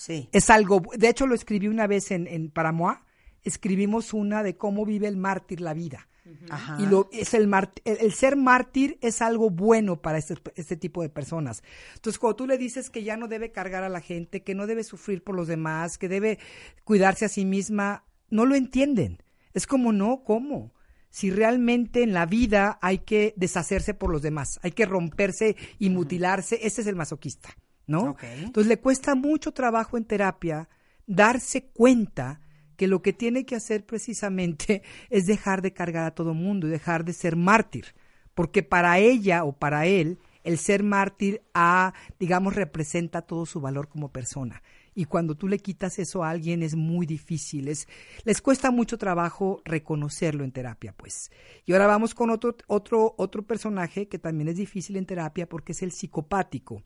Sí. 0.00 0.30
es 0.32 0.48
algo. 0.48 0.80
De 0.96 1.10
hecho, 1.10 1.26
lo 1.26 1.34
escribí 1.34 1.68
una 1.68 1.86
vez 1.86 2.10
en, 2.10 2.26
en 2.26 2.50
Paramoa. 2.50 3.04
Escribimos 3.42 4.14
una 4.14 4.42
de 4.42 4.56
cómo 4.56 4.86
vive 4.86 5.08
el 5.08 5.18
mártir 5.18 5.60
la 5.60 5.74
vida. 5.74 6.08
Ajá. 6.48 6.78
Y 6.80 6.86
lo, 6.86 7.10
es 7.12 7.34
el, 7.34 7.50
el 7.84 8.12
ser 8.14 8.36
mártir 8.36 8.98
es 9.02 9.20
algo 9.20 9.50
bueno 9.50 10.00
para 10.00 10.16
este, 10.16 10.36
este 10.54 10.76
tipo 10.76 11.02
de 11.02 11.10
personas. 11.10 11.62
Entonces, 11.96 12.18
cuando 12.18 12.36
tú 12.36 12.46
le 12.46 12.56
dices 12.56 12.88
que 12.88 13.02
ya 13.02 13.18
no 13.18 13.28
debe 13.28 13.52
cargar 13.52 13.82
a 13.82 13.90
la 13.90 14.00
gente, 14.00 14.42
que 14.42 14.54
no 14.54 14.66
debe 14.66 14.84
sufrir 14.84 15.22
por 15.22 15.34
los 15.34 15.48
demás, 15.48 15.98
que 15.98 16.08
debe 16.08 16.38
cuidarse 16.84 17.26
a 17.26 17.28
sí 17.28 17.44
misma, 17.44 18.04
no 18.30 18.46
lo 18.46 18.54
entienden. 18.54 19.22
Es 19.52 19.66
como, 19.66 19.92
no, 19.92 20.22
¿cómo? 20.24 20.72
Si 21.10 21.30
realmente 21.30 22.02
en 22.02 22.14
la 22.14 22.24
vida 22.24 22.78
hay 22.80 22.98
que 22.98 23.34
deshacerse 23.36 23.92
por 23.92 24.10
los 24.10 24.22
demás, 24.22 24.60
hay 24.62 24.70
que 24.70 24.86
romperse 24.86 25.56
y 25.78 25.90
mutilarse, 25.90 26.60
ese 26.62 26.80
es 26.82 26.86
el 26.86 26.94
masoquista, 26.96 27.50
¿no? 27.86 28.16
Entonces 28.22 28.68
le 28.68 28.78
cuesta 28.78 29.14
mucho 29.14 29.52
trabajo 29.52 29.96
en 29.96 30.04
terapia 30.04 30.68
darse 31.06 31.66
cuenta 31.66 32.40
que 32.76 32.86
lo 32.86 33.02
que 33.02 33.12
tiene 33.12 33.44
que 33.44 33.56
hacer 33.56 33.84
precisamente 33.84 34.82
es 35.10 35.26
dejar 35.26 35.60
de 35.62 35.72
cargar 35.72 36.04
a 36.06 36.14
todo 36.14 36.34
mundo 36.34 36.66
y 36.66 36.70
dejar 36.70 37.04
de 37.04 37.12
ser 37.12 37.36
mártir, 37.36 37.94
porque 38.34 38.62
para 38.62 38.98
ella 38.98 39.44
o 39.44 39.52
para 39.52 39.86
él 39.86 40.18
el 40.44 40.58
ser 40.58 40.82
mártir 40.82 41.42
a, 41.52 41.92
digamos, 42.18 42.54
representa 42.54 43.22
todo 43.22 43.44
su 43.44 43.60
valor 43.60 43.88
como 43.88 44.10
persona. 44.10 44.62
Y 44.94 45.04
cuando 45.04 45.34
tú 45.34 45.46
le 45.46 45.58
quitas 45.58 45.98
eso 45.98 46.24
a 46.24 46.30
alguien 46.30 46.62
es 46.62 46.74
muy 46.74 47.06
difícil, 47.06 47.68
es, 47.68 47.86
les 48.24 48.40
cuesta 48.42 48.70
mucho 48.70 48.98
trabajo 48.98 49.60
reconocerlo 49.64 50.42
en 50.42 50.52
terapia, 50.52 50.94
pues. 50.96 51.30
Y 51.64 51.72
ahora 51.72 51.86
vamos 51.86 52.14
con 52.14 52.30
otro, 52.30 52.56
otro, 52.66 53.14
otro 53.16 53.42
personaje 53.42 54.08
que 54.08 54.18
también 54.18 54.48
es 54.48 54.56
difícil 54.56 54.96
en 54.96 55.06
terapia 55.06 55.48
porque 55.48 55.72
es 55.72 55.82
el 55.82 55.92
psicopático. 55.92 56.82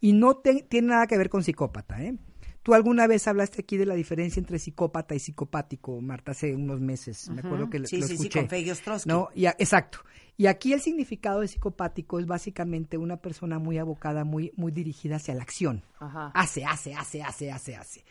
Y 0.00 0.12
no 0.12 0.36
te- 0.36 0.62
tiene 0.62 0.88
nada 0.88 1.06
que 1.06 1.16
ver 1.18 1.28
con 1.30 1.42
psicópata, 1.42 2.02
¿eh? 2.02 2.16
Tú 2.62 2.72
alguna 2.72 3.06
vez 3.06 3.28
hablaste 3.28 3.60
aquí 3.60 3.76
de 3.76 3.84
la 3.84 3.94
diferencia 3.94 4.40
entre 4.40 4.58
psicópata 4.58 5.14
y 5.14 5.18
psicopático, 5.18 6.00
Marta, 6.00 6.30
hace 6.32 6.54
unos 6.54 6.80
meses. 6.80 7.28
Me 7.28 7.40
acuerdo 7.40 7.68
que 7.68 7.78
lo- 7.78 7.86
Sí, 7.86 7.98
lo 7.98 8.06
sí, 8.06 8.16
sí, 8.16 8.22
escuché. 8.22 8.40
con 8.40 8.48
Feggy 8.48 8.70
Ostrowski. 8.70 9.08
No, 9.08 9.28
y 9.34 9.44
a- 9.46 9.54
exacto. 9.58 9.98
Y 10.38 10.46
aquí 10.46 10.72
el 10.72 10.80
significado 10.80 11.40
de 11.40 11.48
psicopático 11.48 12.18
es 12.18 12.26
básicamente 12.26 12.96
una 12.96 13.18
persona 13.18 13.58
muy 13.58 13.76
abocada, 13.76 14.24
muy, 14.24 14.50
muy 14.56 14.72
dirigida 14.72 15.16
hacia 15.16 15.34
la 15.34 15.42
acción. 15.42 15.82
Ajá. 16.00 16.28
Hace, 16.34 16.64
hace, 16.64 16.94
hace, 16.94 17.22
hace, 17.22 17.52
hace, 17.52 17.76
hace. 17.76 18.04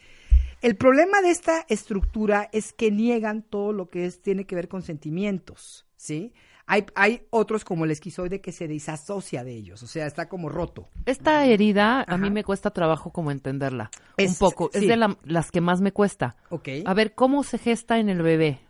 El 0.61 0.75
problema 0.77 1.21
de 1.21 1.31
esta 1.31 1.65
estructura 1.67 2.47
es 2.53 2.73
que 2.73 2.91
niegan 2.91 3.41
todo 3.41 3.73
lo 3.73 3.89
que 3.89 4.05
es, 4.05 4.21
tiene 4.21 4.45
que 4.45 4.55
ver 4.55 4.67
con 4.69 4.83
sentimientos, 4.83 5.85
¿sí? 5.97 6.31
Hay, 6.65 6.85
hay 6.95 7.27
otros 7.29 7.65
como 7.65 7.83
el 7.83 7.91
esquizoide 7.91 8.39
que 8.39 8.53
se 8.53 8.67
desasocia 8.69 9.43
de 9.43 9.51
ellos, 9.53 9.83
o 9.83 9.87
sea, 9.87 10.05
está 10.07 10.29
como 10.29 10.47
roto. 10.47 10.87
Esta 11.05 11.45
herida 11.45 12.03
a 12.07 12.17
mí 12.17 12.29
me 12.29 12.43
cuesta 12.45 12.71
trabajo 12.71 13.11
como 13.11 13.31
entenderla. 13.31 13.91
Es- 14.15 14.31
un 14.31 14.37
poco. 14.37 14.69
sí. 14.71 14.79
Es 14.79 14.87
de 14.87 14.95
la- 14.95 15.17
las 15.25 15.51
que 15.51 15.59
más 15.59 15.81
me 15.81 15.91
cuesta. 15.91 16.37
Ok. 16.49 16.69
A 16.85 16.93
ver, 16.93 17.15
¿cómo 17.15 17.43
se 17.43 17.57
gesta 17.57 17.99
en 17.99 18.07
el 18.07 18.21
bebé? 18.21 18.61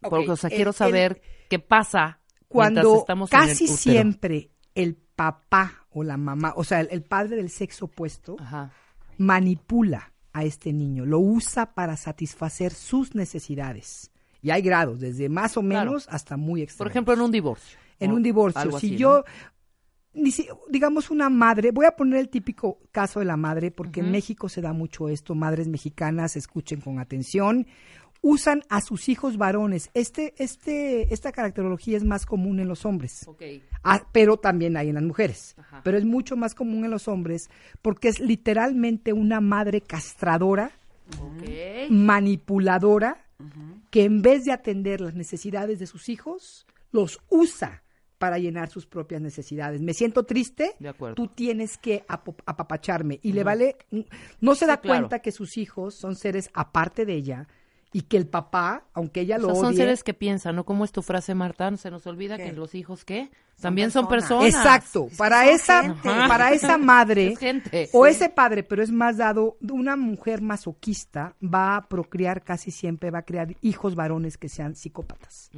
Porque, 0.00 0.30
o 0.30 0.36
sea, 0.36 0.50
el- 0.50 0.56
quiero 0.56 0.70
el- 0.70 0.76
saber 0.76 1.20
qué 1.50 1.58
pasa 1.58 2.20
Cuando 2.46 2.98
estamos 2.98 3.32
en 3.32 3.40
el 3.40 3.48
casi 3.48 3.66
siempre 3.66 4.50
el 4.74 4.94
papá 4.94 5.86
o 5.90 6.04
la 6.04 6.16
mamá, 6.16 6.52
o 6.56 6.62
sea, 6.64 6.80
el, 6.80 6.88
el 6.92 7.02
padre 7.02 7.36
del 7.36 7.50
sexo 7.50 7.86
opuesto, 7.86 8.36
Ajá. 8.38 8.70
manipula 9.18 10.12
a 10.32 10.44
este 10.44 10.72
niño, 10.72 11.04
lo 11.06 11.18
usa 11.18 11.74
para 11.74 11.96
satisfacer 11.96 12.72
sus 12.72 13.14
necesidades. 13.14 14.10
Y 14.42 14.50
hay 14.50 14.60
grados, 14.60 14.98
desde 15.00 15.28
más 15.28 15.56
o 15.56 15.62
Claro. 15.62 15.90
menos 15.90 16.08
hasta 16.10 16.36
muy 16.36 16.60
extremos. 16.62 16.78
Por 16.78 16.88
ejemplo, 16.90 17.14
en 17.14 17.20
un 17.20 17.30
divorcio. 17.30 17.78
en 18.00 18.10
un 18.12 18.22
divorcio, 18.22 18.70
si 18.72 18.76
así, 18.76 18.96
yo, 18.96 19.22
si- 20.30 20.48
digamos 20.68 21.10
una 21.12 21.30
madre, 21.30 21.70
voy 21.70 21.86
a 21.86 21.92
poner 21.92 22.18
el 22.18 22.28
típico 22.28 22.80
caso 22.90 23.20
de 23.20 23.26
la 23.26 23.36
madre, 23.36 23.70
porque 23.70 24.00
en. 24.00 24.10
México 24.10 24.48
se 24.48 24.60
da 24.60 24.72
mucho 24.72 25.08
esto, 25.08 25.36
madres 25.36 25.68
mexicanas, 25.68 26.34
escuchen 26.36 26.80
con 26.80 26.98
atención. 26.98 27.66
usan 28.24 28.62
a 28.68 28.80
sus 28.80 29.08
hijos 29.08 29.36
varones. 29.36 29.90
Este, 29.94 30.32
este, 30.38 31.12
esta 31.12 31.32
caracterología 31.32 31.96
es 31.96 32.04
más 32.04 32.24
común 32.24 32.60
en 32.60 32.68
los 32.68 32.84
hombres. 32.86 33.26
Ok. 33.26 33.42
Ah, 33.82 34.06
pero 34.12 34.36
también 34.36 34.76
hay 34.76 34.90
en 34.90 34.94
las 34.94 35.02
mujeres. 35.02 35.56
Ajá. 35.58 35.80
Pero 35.82 35.98
es 35.98 36.04
mucho 36.04 36.36
más 36.36 36.54
común 36.54 36.84
en 36.84 36.92
los 36.92 37.08
hombres 37.08 37.50
porque 37.82 38.06
es 38.06 38.20
literalmente 38.20 39.12
una 39.12 39.40
madre 39.40 39.80
castradora, 39.80 40.70
manipuladora, 41.90 43.16
que 43.92 44.04
en 44.04 44.22
vez 44.22 44.46
de 44.46 44.52
atender 44.52 45.02
las 45.02 45.14
necesidades 45.14 45.78
de 45.78 45.86
sus 45.86 46.08
hijos, 46.08 46.66
los 46.92 47.20
usa 47.28 47.82
para 48.16 48.38
llenar 48.38 48.70
sus 48.70 48.86
propias 48.86 49.20
necesidades. 49.20 49.82
Me 49.82 49.92
siento 49.92 50.22
triste, 50.24 50.76
De 50.78 50.88
acuerdo. 50.88 51.14
tú 51.14 51.28
tienes 51.28 51.76
que 51.76 52.02
apapacharme. 52.08 53.20
Y 53.22 53.32
le 53.34 53.44
vale, 53.44 53.76
no 54.40 54.54
se 54.54 54.64
da 54.66 54.78
claro. 54.78 55.00
cuenta 55.00 55.18
que 55.18 55.30
sus 55.30 55.58
hijos 55.58 55.94
son 55.94 56.16
seres 56.16 56.48
aparte 56.54 57.04
de 57.04 57.14
ella 57.14 57.48
y 57.92 58.02
que 58.02 58.16
el 58.16 58.26
papá, 58.26 58.86
aunque 58.94 59.20
ella 59.20 59.36
O 59.36 59.40
lo 59.40 59.54
son 59.54 59.66
odie, 59.66 59.76
seres 59.76 60.02
que 60.02 60.14
piensan, 60.14 60.56
¿no? 60.56 60.64
¿Cómo 60.64 60.84
es 60.84 60.92
tu 60.92 61.02
frase, 61.02 61.34
Marta? 61.34 61.76
Se 61.76 61.90
nos 61.90 62.06
olvida 62.06 62.38
¿Qué? 62.38 62.44
que 62.44 62.52
los 62.52 62.74
hijos, 62.74 63.04
¿qué? 63.04 63.30
También 63.60 63.90
son 63.90 64.08
personas. 64.08 64.44
personas. 64.44 64.64
Exacto, 64.64 65.08
para 65.18 65.44
son 65.44 65.54
esa, 65.54 65.82
gente. 65.82 66.02
para 66.28 66.52
esa 66.52 66.78
madre 66.78 67.32
Es 67.32 67.38
gente. 67.38 67.90
o 67.92 68.06
ese 68.06 68.30
padre, 68.30 68.62
pero 68.62 68.82
es 68.82 68.90
más 68.90 69.18
dado, 69.18 69.58
una 69.60 69.96
mujer 69.96 70.40
masoquista 70.40 71.36
va 71.42 71.76
a 71.76 71.88
procrear 71.88 72.42
casi 72.42 72.70
siempre, 72.70 73.10
va 73.10 73.20
a 73.20 73.24
crear 73.24 73.54
hijos 73.60 73.94
varones 73.94 74.38
que 74.38 74.48
sean 74.48 74.74
psicópatas. 74.74 75.50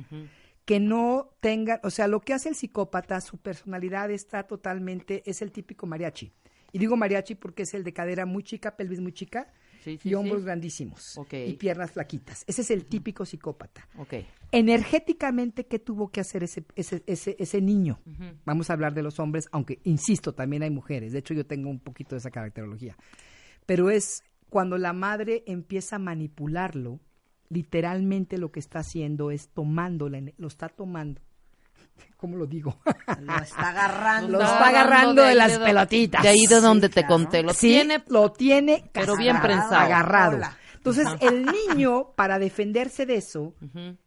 Que 0.64 0.80
no 0.80 1.30
tengan, 1.40 1.78
o 1.82 1.90
sea, 1.90 2.08
lo 2.08 2.20
que 2.20 2.34
hace 2.34 2.48
el 2.48 2.56
psicópata, 2.56 3.20
su 3.20 3.36
personalidad 3.38 4.10
está 4.10 4.42
totalmente, 4.44 5.22
es 5.26 5.40
el 5.40 5.52
típico 5.52 5.86
mariachi. 5.86 6.32
Y 6.72 6.78
digo 6.78 6.96
mariachi 6.96 7.36
porque 7.36 7.62
es 7.62 7.74
el 7.74 7.84
de 7.84 7.92
cadera 7.92 8.26
muy 8.26 8.42
chica, 8.42 8.76
pelvis 8.76 9.00
muy 9.00 9.12
chica 9.12 9.46
Sí, 9.84 9.98
sí, 9.98 10.08
y 10.08 10.14
hombros 10.14 10.40
sí. 10.40 10.46
grandísimos 10.46 11.18
y 11.46 11.52
piernas 11.54 11.90
flaquitas. 11.92 12.42
Ese 12.46 12.62
es 12.62 12.70
el 12.70 12.86
típico 12.86 13.24
psicópata 13.26 13.86
energéticamente, 14.50 15.66
¿qué 15.66 15.78
tuvo 15.78 16.10
que 16.10 16.20
hacer 16.20 16.42
ese, 16.44 16.64
ese, 16.76 17.02
ese, 17.06 17.36
ese 17.38 17.60
niño? 17.60 18.00
Vamos 18.44 18.70
a 18.70 18.72
hablar 18.72 18.94
de 18.94 19.02
los 19.02 19.18
hombres, 19.20 19.46
aunque, 19.52 19.80
insisto, 19.84 20.32
también 20.32 20.62
hay 20.62 20.70
mujeres. 20.70 21.12
De 21.12 21.18
hecho, 21.18 21.34
yo 21.34 21.44
tengo 21.46 21.68
un 21.68 21.80
poquito 21.80 22.14
de 22.14 22.18
esa 22.20 22.30
caracterología. 22.30 22.96
Pero 23.66 23.90
es 23.90 24.22
cuando 24.48 24.78
la 24.78 24.92
madre 24.92 25.42
empieza 25.46 25.96
a 25.96 25.98
manipularlo, 25.98 27.00
literalmente 27.48 28.38
lo 28.38 28.50
que 28.52 28.60
está 28.60 28.78
haciendo 28.80 29.30
es 29.30 29.48
ene- 30.14 30.34
lo 30.38 30.48
está 30.48 30.68
tomando. 30.68 31.20
¿Cómo 32.16 32.36
lo 32.36 32.46
digo? 32.46 32.78
Lo 33.20 33.36
está 33.36 33.68
agarrando. 33.70 34.38
Lo 34.38 34.42
está 34.42 34.68
agarrando 34.68 35.22
de 35.22 35.34
las 35.34 35.58
pelotitas. 35.58 36.22
De 36.22 36.28
ahí 36.28 36.46
de 36.46 36.60
donde 36.60 36.88
Sí, 36.88 36.94
te 36.94 37.00
claro. 37.02 37.14
conté. 37.14 37.42
Lo 37.42 37.52
Sí, 37.52 37.68
tiene. 37.68 38.02
lo 38.08 38.32
tiene 38.32 38.84
pero 38.92 39.16
bien 39.16 39.36
agarrado, 39.36 39.58
prensado. 39.60 39.84
agarrado. 39.84 40.36
Hola. 40.36 40.58
Entonces, 40.76 41.08
el 41.20 41.46
niño, 41.46 42.12
para 42.14 42.38
defenderse 42.38 43.06
de 43.06 43.16
eso, 43.16 43.54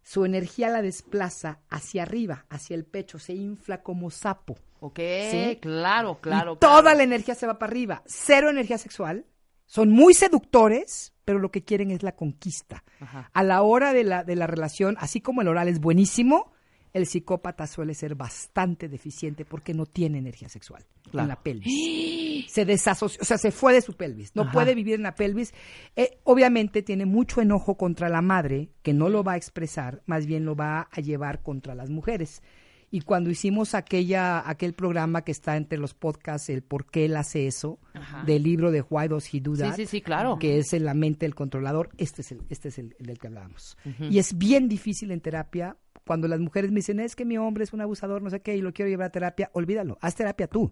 su 0.03 0.25
energía 0.25 0.69
la 0.69 0.83
desplaza 0.83 1.59
hacia 1.69 2.03
arriba, 2.03 2.45
hacia 2.49 2.75
el 2.75 2.85
pecho, 2.85 3.17
se 3.17 3.33
infla 3.33 3.81
como 3.81 4.11
sapo. 4.11 4.55
Ok, 4.79 4.99
Sí. 5.31 5.57
claro, 5.59 6.19
claro. 6.21 6.53
Y 6.53 6.57
toda 6.57 6.81
claro. 6.83 6.97
la 6.97 7.03
energía 7.03 7.33
se 7.33 7.47
va 7.47 7.57
para 7.57 7.71
arriba. 7.71 8.03
Cero 8.05 8.51
energía 8.51 8.77
sexual. 8.77 9.25
Son 9.65 9.89
muy 9.89 10.13
seductores, 10.13 11.13
pero 11.25 11.39
lo 11.39 11.49
que 11.49 11.63
quieren 11.63 11.89
es 11.89 12.03
la 12.03 12.11
conquista. 12.15 12.83
Ajá. 13.01 13.31
A 13.33 13.43
la 13.43 13.63
hora 13.63 13.91
de 13.91 14.03
la, 14.03 14.23
de 14.23 14.35
la 14.35 14.45
relación, 14.45 14.97
así 14.99 15.19
como 15.19 15.41
el 15.41 15.47
oral 15.47 15.67
es 15.67 15.79
buenísimo, 15.79 16.51
el 16.93 17.05
psicópata 17.05 17.67
suele 17.67 17.93
ser 17.93 18.15
bastante 18.15 18.87
deficiente 18.89 19.45
porque 19.45 19.73
no 19.73 19.85
tiene 19.85 20.17
energía 20.19 20.49
sexual 20.49 20.83
Claro. 21.11 21.23
en 21.25 21.29
la 21.29 21.41
pelvis. 21.41 22.51
Se 22.51 22.65
desasoció, 22.65 23.19
o 23.21 23.25
sea, 23.25 23.37
se 23.37 23.51
fue 23.51 23.73
de 23.73 23.81
su 23.81 23.93
pelvis. 23.93 24.35
No 24.35 24.43
Ajá. 24.43 24.51
puede 24.51 24.75
vivir 24.75 24.95
en 24.95 25.03
la 25.03 25.15
pelvis. 25.15 25.53
Eh, 25.95 26.17
obviamente 26.23 26.81
tiene 26.81 27.05
mucho 27.05 27.41
enojo 27.41 27.75
contra 27.77 28.09
la 28.09 28.21
madre, 28.21 28.69
que 28.83 28.93
no 28.93 29.09
lo 29.09 29.23
va 29.23 29.33
a 29.33 29.37
expresar, 29.37 30.01
más 30.05 30.25
bien 30.25 30.45
lo 30.45 30.55
va 30.55 30.87
a 30.91 31.01
llevar 31.01 31.41
contra 31.43 31.75
las 31.75 31.89
mujeres. 31.89 32.41
Y 32.89 33.01
cuando 33.01 33.29
hicimos 33.29 33.75
aquella, 33.75 34.49
aquel 34.49 34.73
programa 34.73 35.23
que 35.23 35.33
está 35.33 35.57
entre 35.57 35.77
los 35.77 35.93
podcasts, 35.93 36.47
el 36.49 36.61
por 36.61 36.85
qué 36.89 37.03
él 37.03 37.17
hace 37.17 37.45
eso, 37.45 37.79
Ajá. 37.93 38.23
del 38.23 38.43
libro 38.43 38.71
de 38.71 38.81
Why 38.81 39.09
Does 39.09 39.33
He 39.33 39.41
Do 39.41 39.57
That, 39.57 39.75
sí, 39.75 39.85
sí, 39.85 40.01
claro. 40.01 40.39
que 40.39 40.57
es 40.57 40.71
en 40.71 40.85
la 40.85 40.93
mente 40.93 41.25
del 41.25 41.35
controlador, 41.35 41.89
este 41.97 42.21
es 42.21 42.31
el, 42.31 42.43
este 42.49 42.69
es 42.69 42.77
el, 42.79 42.95
el 42.97 43.07
del 43.07 43.19
que 43.19 43.27
hablábamos. 43.27 43.77
Y 44.09 44.19
es 44.19 44.37
bien 44.37 44.69
difícil 44.69 45.11
en 45.11 45.19
terapia, 45.19 45.75
cuando 46.07 46.27
las 46.27 46.39
mujeres 46.39 46.71
me 46.71 46.77
dicen, 46.77 46.99
es 46.99 47.15
que 47.15 47.25
mi 47.25 47.37
hombre 47.37 47.63
es 47.65 47.73
un 47.73 47.81
abusador, 47.81 48.23
no 48.23 48.31
sé 48.31 48.39
qué, 48.41 48.55
y 48.57 48.61
lo 48.61 48.73
quiero 48.73 48.89
llevar 48.89 49.07
a 49.07 49.11
terapia, 49.11 49.51
olvídalo, 49.53 49.99
haz 50.01 50.15
terapia 50.15 50.47
tú. 50.47 50.71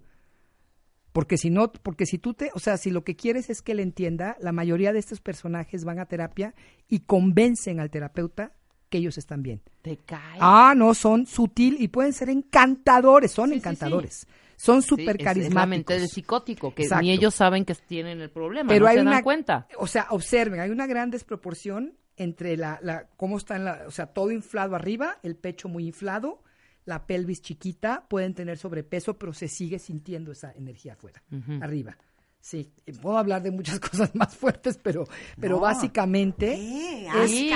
Porque 1.12 1.38
si 1.38 1.50
no, 1.50 1.72
porque 1.72 2.06
si 2.06 2.18
tú 2.18 2.34
te, 2.34 2.52
o 2.56 2.60
sea, 2.60 2.76
si 2.78 2.92
lo 2.92 3.04
que 3.06 3.16
quieres 3.16 3.50
es 3.50 3.62
que 3.62 3.72
él 3.72 3.80
entienda, 3.80 4.36
la 4.42 4.52
mayoría 4.52 4.92
de 4.92 5.00
estos 5.00 5.22
personajes 5.22 5.86
van 5.86 6.00
a 6.00 6.08
terapia 6.08 6.54
y 6.90 7.02
convencen 7.02 7.80
al 7.80 7.90
terapeuta 7.90 8.52
que 8.90 8.98
ellos 8.98 9.18
están 9.18 9.42
bien. 9.42 9.62
Te 9.82 9.98
cae. 9.98 10.38
Ah, 10.42 10.74
no, 10.76 10.94
son 10.94 11.26
sutil 11.26 11.78
y 11.80 11.88
pueden 11.88 12.12
ser 12.12 12.30
encantadores, 12.30 13.32
son 13.32 13.48
Sí, 13.50 13.54
sí, 13.54 13.58
encantadores. 13.60 14.28
Son 14.58 14.82
súper 14.82 15.22
es- 15.22 15.28
Es 15.38 15.54
la 15.54 15.66
mente 15.66 15.86
carismáticos. 15.86 15.96
del 16.00 16.10
psicótico, 16.10 16.74
que 16.76 16.84
Exacto. 16.84 17.04
ni 17.04 17.12
ellos 17.12 17.34
saben 17.34 17.64
que 17.66 17.76
tienen 17.76 18.20
el 18.22 18.30
problema, 18.30 18.68
Pero 18.70 18.86
no 18.86 18.90
hay 18.92 18.98
se 18.98 19.02
una, 19.02 19.24
cuenta. 19.24 19.68
O 19.78 19.88
sea, 19.88 20.08
observen, 20.12 20.60
hay 20.60 20.70
una 20.70 20.86
gran 20.88 21.12
desproporción 21.12 21.94
entre 22.18 22.58
la, 22.58 22.80
la 22.82 23.08
cómo 23.18 23.38
está 23.38 23.56
en 23.56 23.66
la, 23.66 23.84
o 23.88 23.92
sea, 23.92 24.08
todo 24.08 24.32
inflado 24.32 24.76
arriba, 24.76 25.18
el 25.24 25.36
pecho 25.36 25.68
muy 25.70 25.86
inflado, 25.88 26.42
la 26.86 27.06
pelvis 27.08 27.42
chiquita, 27.42 28.06
pueden 28.08 28.34
tener 28.34 28.58
sobrepeso, 28.58 29.18
pero 29.18 29.34
se 29.34 29.48
sigue 29.48 29.80
sintiendo 29.80 30.32
esa 30.32 30.52
energía 30.54 30.94
afuera, 30.94 31.22
arriba. 31.62 31.98
Sí, 32.40 32.72
y 32.86 32.92
puedo 32.92 33.18
hablar 33.18 33.42
de 33.42 33.50
muchas 33.50 33.80
cosas 33.90 34.14
más 34.14 34.36
fuertes, 34.36 34.78
pero, 34.82 35.08
pero 35.40 35.56
No. 35.56 35.62
básicamente 35.62 36.56
¿Qué? 36.56 37.10
Sí. 37.28 37.52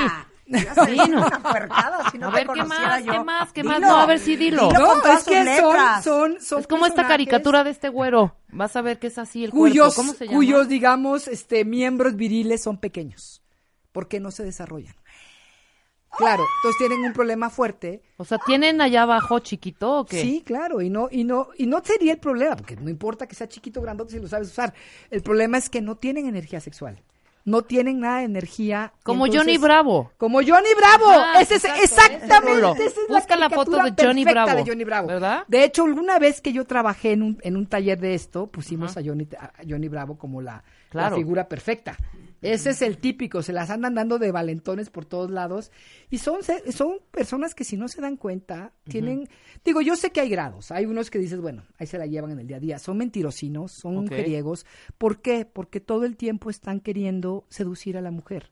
No. 0.49 1.17
una 1.27 1.43
puercada, 1.43 2.09
si 2.09 2.17
no 2.17 2.29
A 2.29 2.31
ver, 2.31 2.47
¿qué 2.47 2.63
más? 2.63 3.05
yo. 3.05 3.11
¿Qué 3.13 3.19
más? 3.23 3.53
¿Qué 3.53 3.61
Dilo. 3.61 3.71
más? 3.73 3.81
No, 3.81 3.97
a 3.99 4.05
ver, 4.07 4.17
sí, 4.17 4.35
dilo. 4.35 4.71
No, 4.71 4.95
es 5.13 5.23
que 5.23 5.45
son, 5.59 5.77
son, 6.03 6.41
son 6.41 6.59
es 6.61 6.65
como 6.67 6.87
esta 6.87 7.07
caricatura 7.07 7.63
de 7.63 7.69
este 7.69 7.89
güero. 7.89 8.35
Vas 8.51 8.75
a 8.75 8.81
ver 8.81 8.97
que 8.97 9.07
es 9.07 9.19
así 9.19 9.43
el 9.45 9.51
cuyos, 9.51 9.93
cuerpo. 9.93 10.01
¿Cómo 10.01 10.13
se 10.17 10.25
llama? 10.25 10.37
cuyos, 10.37 10.67
digamos, 10.67 11.27
este, 11.27 11.65
miembros 11.65 12.15
viriles 12.15 12.63
son 12.63 12.79
pequeños, 12.79 13.38
porque 13.91 14.19
no 14.19 14.31
se 14.31 14.43
desarrollan. 14.43 14.95
Claro, 16.17 16.43
entonces 16.57 16.77
tienen 16.79 17.05
un 17.05 17.13
problema 17.13 17.49
fuerte 17.49 18.01
O 18.17 18.25
sea, 18.25 18.39
¿tienen 18.43 18.81
allá 18.81 19.03
abajo 19.03 19.39
chiquito 19.39 19.99
o 19.99 20.05
qué? 20.05 20.21
Sí, 20.21 20.43
claro, 20.45 20.81
y 20.81 20.89
no, 20.89 21.07
y 21.11 21.23
no, 21.23 21.49
y 21.57 21.67
no 21.67 21.81
sería 21.83 22.13
el 22.13 22.19
problema, 22.19 22.55
porque 22.55 22.75
no 22.75 22.89
importa 22.89 23.27
que 23.27 23.35
sea 23.35 23.47
chiquito 23.47 23.79
o 23.79 23.83
grandote 23.83 24.13
si 24.13 24.19
lo 24.19 24.27
sabes 24.27 24.49
usar. 24.49 24.73
El 25.11 25.21
problema 25.21 25.57
es 25.57 25.69
que 25.69 25.81
no 25.81 25.97
tienen 25.97 26.25
energía 26.27 26.59
sexual. 26.59 27.01
No 27.45 27.63
tienen 27.63 27.99
nada 28.01 28.19
de 28.19 28.25
energía. 28.25 28.93
Como 29.03 29.25
entonces- 29.25 29.47
Johnny 29.47 29.57
Bravo. 29.57 30.11
Como 30.17 30.39
Johnny 30.39 30.69
Bravo. 30.77 31.39
Ese 31.39 31.55
es 31.55 31.63
exactamente. 31.63 32.71
ese 32.73 32.85
esa 32.85 33.01
es 33.01 33.07
Busca 33.07 33.35
la 33.37 33.49
foto 33.49 33.71
de 33.71 33.93
Johnny 33.97 34.23
Bravo, 34.25 34.55
de 34.55 34.63
Johnny 34.65 34.83
Bravo. 34.83 35.07
¿verdad? 35.07 35.45
De 35.47 35.63
hecho, 35.63 35.85
alguna 35.85 36.19
vez 36.19 36.41
que 36.41 36.51
yo 36.51 36.65
trabajé 36.65 37.13
en 37.13 37.23
un, 37.23 37.39
en 37.41 37.55
un 37.55 37.65
taller 37.65 37.99
de 37.99 38.13
esto, 38.13 38.47
pusimos 38.47 38.97
a, 38.97 39.01
Johnny, 39.03 39.27
a 39.39 39.51
Johnny 39.67 39.87
Bravo 39.87 40.17
como 40.17 40.41
la, 40.41 40.63
figura 41.15 41.47
perfecta. 41.47 41.97
Ese 42.41 42.69
es 42.69 42.81
el 42.81 42.97
típico, 42.97 43.41
se 43.43 43.51
las 43.53 43.69
andan 43.69 43.95
dando 43.95 44.17
de 44.19 44.31
valentones 44.31 44.89
por 44.89 45.05
todos 45.05 45.29
lados. 45.29 45.71
Y 46.09 46.19
son, 46.19 46.39
son 46.71 46.99
personas 47.11 47.53
que 47.53 47.63
si 47.63 47.75
no 47.77 47.87
se 47.87 48.01
dan 48.01 48.15
cuenta, 48.17 48.73
tienen, 48.85 49.27
digo, 49.65 49.81
yo 49.81 49.95
sé 49.95 50.11
que 50.11 50.21
hay 50.21 50.29
grados. 50.29 50.71
Hay 50.71 50.85
unos 50.85 51.09
que 51.09 51.19
dices, 51.19 51.41
bueno, 51.41 51.63
ahí 51.77 51.87
se 51.87 51.97
la 51.97 52.05
llevan 52.05 52.31
en 52.31 52.39
el 52.39 52.47
día 52.47 52.57
a 52.57 52.61
día. 52.61 52.79
Son 52.79 52.97
mentirosinos, 52.97 53.71
son 53.73 53.97
Ok. 53.97 54.03
mujeriegos. 54.11 54.65
¿Por 54.97 55.21
qué? 55.21 55.45
Porque 55.45 55.79
todo 55.79 56.05
el 56.05 56.15
tiempo 56.15 56.49
están 56.49 56.79
queriendo 56.79 57.45
seducir 57.49 57.97
a 57.97 58.01
la 58.01 58.11
mujer. 58.11 58.51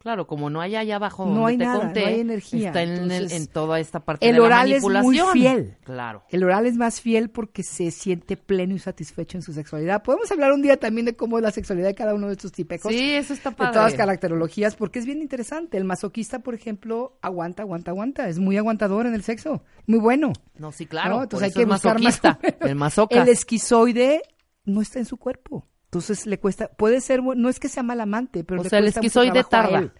Claro, 0.00 0.26
como 0.26 0.48
no 0.48 0.62
hay 0.62 0.76
allá 0.76 0.96
abajo 0.96 1.26
No 1.26 1.32
donde 1.34 1.50
hay 1.50 1.58
te 1.58 1.64
nada, 1.64 1.92
no 1.92 2.06
hay 2.06 2.20
energía, 2.20 2.68
está 2.68 2.82
en, 2.82 2.90
entonces, 3.10 3.32
en 3.32 3.46
toda 3.48 3.78
esta 3.80 4.00
parte 4.00 4.26
el 4.26 4.32
de 4.36 4.38
la 4.40 4.46
oral 4.46 4.72
es 4.72 4.82
muy 4.82 4.92
manipulación. 4.94 5.32
fiel. 5.34 5.76
Claro. 5.84 6.22
El 6.30 6.42
oral 6.42 6.64
es 6.64 6.76
más 6.76 7.02
fiel 7.02 7.28
porque 7.28 7.62
se 7.62 7.90
siente 7.90 8.38
pleno 8.38 8.74
y 8.74 8.78
satisfecho 8.78 9.36
en 9.36 9.42
su 9.42 9.52
sexualidad. 9.52 10.02
Podemos 10.02 10.32
hablar 10.32 10.52
un 10.52 10.62
día 10.62 10.78
también 10.78 11.04
de 11.04 11.14
cómo 11.16 11.36
es 11.36 11.42
la 11.42 11.50
sexualidad 11.50 11.88
de 11.88 11.94
cada 11.94 12.14
uno 12.14 12.28
de 12.28 12.32
estos 12.32 12.50
tipejos. 12.50 12.90
Sí, 12.90 13.12
eso 13.12 13.34
está 13.34 13.50
De 13.50 13.56
padre. 13.56 13.72
todas 13.74 13.92
las 13.92 13.98
caracterologías, 13.98 14.74
porque 14.74 14.98
es 15.00 15.04
bien 15.04 15.20
interesante. 15.20 15.76
El 15.76 15.84
masoquista, 15.84 16.38
por 16.38 16.54
ejemplo, 16.54 17.18
aguanta, 17.20 17.62
aguanta, 17.62 17.90
aguanta. 17.90 18.26
Es 18.28 18.38
muy 18.38 18.56
aguantador 18.56 19.04
en 19.06 19.12
el 19.14 19.22
sexo. 19.22 19.62
Muy 19.86 19.98
bueno. 19.98 20.32
No, 20.56 20.72
sí, 20.72 20.86
claro. 20.86 21.16
¿no? 21.16 21.22
Entonces 21.24 21.38
por 21.38 21.44
hay 21.44 21.50
eso 21.50 21.58
que 21.60 21.64
buscar 21.66 22.00
más. 22.00 22.22
masoquista. 22.24 22.38
El 22.66 22.74
masoca. 22.76 23.22
El 23.22 23.28
esquizoide 23.28 24.22
no 24.64 24.80
está 24.80 24.98
en 24.98 25.04
su 25.04 25.18
cuerpo. 25.18 25.66
Entonces 25.90 26.24
le 26.26 26.38
cuesta, 26.38 26.68
puede 26.68 27.00
ser, 27.00 27.20
no 27.22 27.48
es 27.48 27.58
que 27.58 27.68
sea 27.68 27.82
mal 27.82 28.00
amante, 28.00 28.44
pero 28.44 28.60
O 28.60 28.64
le 28.64 28.70
sea, 28.70 28.78
el 28.78 28.84
cuesta 28.86 29.00
mucho 29.00 29.06
esquizoide 29.20 29.44
tarda. 29.44 29.78
Él. 29.80 29.92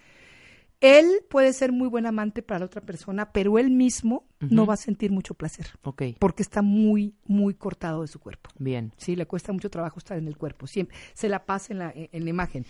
Él 0.83 1.07
puede 1.29 1.53
ser 1.53 1.73
muy 1.73 1.89
buen 1.89 2.07
amante 2.07 2.41
para 2.43 2.61
la 2.61 2.65
otra 2.67 2.81
persona, 2.81 3.33
pero 3.33 3.59
él 3.59 3.71
mismo 3.71 4.25
no 4.39 4.65
va 4.65 4.75
a 4.75 4.77
sentir 4.79 5.11
mucho 5.11 5.35
placer, 5.35 5.67
Ok, 5.83 6.03
porque 6.19 6.43
está 6.43 6.63
muy, 6.63 7.15
muy 7.27 7.53
cortado 7.53 8.01
de 8.01 8.09
su 8.09 8.19
cuerpo. 8.19 8.49
bien. 8.59 8.93
Sí, 8.97 9.15
le 9.15 9.27
cuesta 9.27 9.53
mucho 9.53 9.69
trabajo 9.69 9.99
estar 9.99 10.17
en 10.17 10.27
el 10.27 10.39
cuerpo, 10.39 10.67
siempre 10.67 10.97
se 11.13 11.29
la 11.29 11.45
pasa 11.45 11.75
en 11.75 11.81
la, 11.81 11.93
en 11.95 12.25
la 12.25 12.31
imagen. 12.31 12.65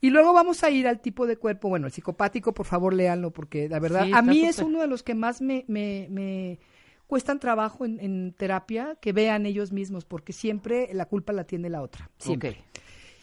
Y 0.00 0.10
luego 0.10 0.32
vamos 0.32 0.62
a 0.62 0.70
ir 0.70 0.86
al 0.86 1.00
tipo 1.00 1.26
de 1.26 1.38
cuerpo, 1.38 1.68
bueno, 1.68 1.86
el 1.86 1.92
psicopático, 1.92 2.54
por 2.54 2.66
favor, 2.66 2.94
léanlo, 2.94 3.32
porque 3.32 3.68
la 3.68 3.80
verdad, 3.80 4.04
Sí, 4.04 4.12
a 4.14 4.22
mí 4.22 4.44
es 4.44 4.60
uno 4.60 4.80
de 4.80 4.86
los 4.86 5.02
que 5.02 5.16
más 5.16 5.40
me, 5.40 5.64
me, 5.66 6.06
me 6.10 6.60
cuestan 7.06 7.38
trabajo 7.38 7.84
en, 7.84 8.00
en 8.00 8.32
terapia, 8.32 8.96
que 9.00 9.12
vean 9.12 9.46
ellos 9.46 9.72
mismos, 9.72 10.04
porque 10.04 10.32
siempre 10.32 10.88
la 10.92 11.06
culpa 11.06 11.32
la 11.32 11.44
tiene 11.44 11.70
la 11.70 11.82
otra, 11.82 12.10
siempre. 12.18 12.64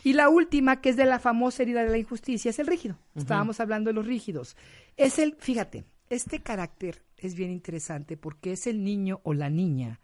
Y 0.04 0.14
la 0.14 0.28
última, 0.30 0.82
que 0.82 0.90
es 0.90 0.98
de 0.98 1.06
la 1.06 1.20
famosa 1.20 1.64
herida 1.64 1.84
de 1.84 1.90
la 1.90 1.98
injusticia, 1.98 2.50
es 2.50 2.60
el 2.60 2.68
rígido. 2.68 2.98
Estábamos 3.16 3.62
hablando 3.62 3.90
de 3.90 3.94
los 3.94 4.06
rígidos. 4.06 4.58
Es 4.98 5.18
el, 5.18 5.36
fíjate, 5.40 5.86
este 6.10 6.40
carácter 6.40 7.04
es 7.18 7.36
bien 7.36 7.52
interesante 7.52 8.18
porque 8.18 8.52
es 8.52 8.68
el 8.68 8.84
niño 8.84 9.22
o 9.24 9.34
la 9.34 9.50
niña 9.50 10.02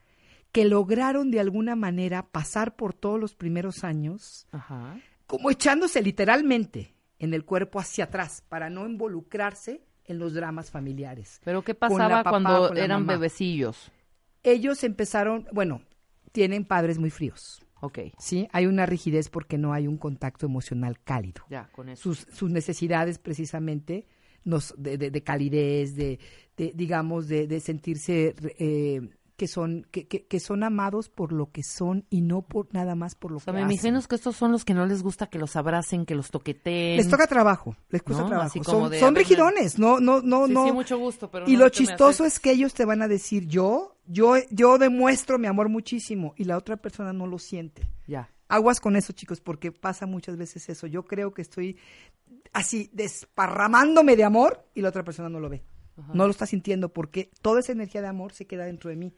que 0.51 0.65
lograron 0.65 1.31
de 1.31 1.39
alguna 1.39 1.75
manera 1.75 2.27
pasar 2.31 2.75
por 2.75 2.93
todos 2.93 3.19
los 3.19 3.35
primeros 3.35 3.83
años, 3.83 4.47
Ajá. 4.51 4.97
como 5.27 5.51
echándose 5.51 6.01
literalmente 6.01 6.95
en 7.19 7.33
el 7.33 7.45
cuerpo 7.45 7.79
hacia 7.79 8.05
atrás 8.05 8.43
para 8.49 8.69
no 8.69 8.87
involucrarse 8.87 9.81
en 10.09 10.19
los 10.19 10.33
dramas 10.33 10.69
familiares. 10.71 11.39
Pero 11.45 11.61
¿qué 11.63 11.73
pasaba 11.75 12.23
papá, 12.23 12.29
cuando 12.31 12.73
eran 12.75 13.01
mamá. 13.01 13.13
bebecillos? 13.13 13.91
Ellos 14.43 14.83
empezaron, 14.83 15.47
bueno, 15.51 15.81
tienen 16.31 16.65
padres 16.65 16.97
muy 16.97 17.09
fríos. 17.09 17.61
Ok, 17.81 17.99
Sí, 18.17 18.47
hay 18.51 18.65
una 18.65 18.85
rigidez 18.85 19.29
porque 19.29 19.57
no 19.57 19.71
hay 19.71 19.87
un 19.87 19.97
contacto 19.97 20.45
emocional 20.45 20.99
cálido. 20.99 21.43
ya, 21.49 21.69
con 21.71 21.87
eso. 21.87 22.01
Sus, 22.13 22.27
sus 22.35 22.51
necesidades 22.51 23.19
precisamente 23.19 24.05
nos, 24.43 24.73
de, 24.77 24.97
de- 24.97 25.11
de 25.11 25.23
calidez, 25.23 25.95
de, 25.95 26.19
de, 26.57 26.73
digamos, 26.75 27.27
de, 27.29 27.47
de 27.47 27.59
sentirse 27.61 28.35
eh, 28.57 29.01
que 29.39 29.47
son 29.47 29.87
que, 29.89 30.05
que, 30.05 30.25
que 30.27 30.39
son 30.41 30.63
amados 30.63 31.07
por 31.07 31.31
lo 31.31 31.49
que 31.49 31.63
son 31.63 32.05
y 32.09 32.19
no 32.21 32.41
por 32.41 32.67
nada 32.73 32.93
más 32.93 33.15
por 33.15 33.31
lo 33.31 33.37
O 33.37 33.39
sea, 33.39 33.53
que 33.53 33.59
me 33.59 33.63
hacen. 33.63 33.71
imagino 33.73 34.01
que 34.07 34.15
estos 34.15 34.35
son 34.35 34.51
los 34.51 34.65
que 34.65 34.73
no 34.73 34.85
les 34.85 35.01
gusta 35.01 35.27
que 35.27 35.39
los 35.39 35.55
abracen, 35.55 36.05
que 36.05 36.13
los 36.13 36.29
toqueteen. 36.29 36.97
Les 36.97 37.07
toca 37.09 37.25
trabajo, 37.25 37.77
les 37.89 38.03
cuesta 38.03 38.23
¿No? 38.23 38.29
trabajo. 38.29 38.63
Son, 38.65 38.91
de, 38.91 38.99
son 38.99 39.13
ver, 39.13 39.23
rigidones, 39.23 39.79
no, 39.79 40.01
no, 40.01 40.21
no, 40.21 40.47
Sí, 40.47 40.53
no. 40.53 40.65
sí, 40.65 40.71
mucho 40.73 40.97
gusto, 40.99 41.31
pero 41.31 41.47
y 41.47 41.53
no 41.53 41.59
lo 41.59 41.65
me 41.65 41.71
chistoso 41.71 42.25
es 42.25 42.39
que 42.41 42.51
ellos 42.51 42.73
te 42.73 42.83
van 42.83 43.01
a 43.01 43.07
decir 43.07 43.47
yo, 43.47 43.95
yo, 44.05 44.33
yo 44.51 44.77
demuestro 44.77 45.39
mi 45.39 45.47
amor 45.47 45.69
muchísimo 45.69 46.33
y 46.35 46.43
la 46.43 46.57
otra 46.57 46.75
persona 46.75 47.13
no 47.13 47.25
lo 47.25 47.39
siente. 47.39 47.87
Ya. 48.07 48.29
Aguas 48.49 48.81
con 48.81 48.97
eso, 48.97 49.13
chicos, 49.13 49.39
porque 49.39 49.71
pasa 49.71 50.05
muchas 50.05 50.35
veces 50.35 50.67
eso. 50.67 50.85
Yo 50.85 51.05
creo 51.05 51.33
que 51.33 51.41
estoy 51.41 51.77
así 52.51 52.89
desparramándome 52.93 54.15
de 54.17 54.23
amor 54.25 54.65
y 54.73 54.81
la 54.81 54.89
otra 54.89 55.03
persona 55.03 55.29
no 55.29 55.39
lo 55.39 55.47
ve. 55.49 55.63
No 56.13 56.25
lo 56.25 56.31
está 56.31 56.45
sintiendo 56.45 56.93
porque 56.93 57.29
toda 57.41 57.59
esa 57.59 57.73
energía 57.73 58.01
de 58.01 58.07
amor 58.07 58.31
se 58.31 58.47
queda 58.47 58.63
dentro 58.65 58.89
de 58.89 58.95
mí. 58.95 59.13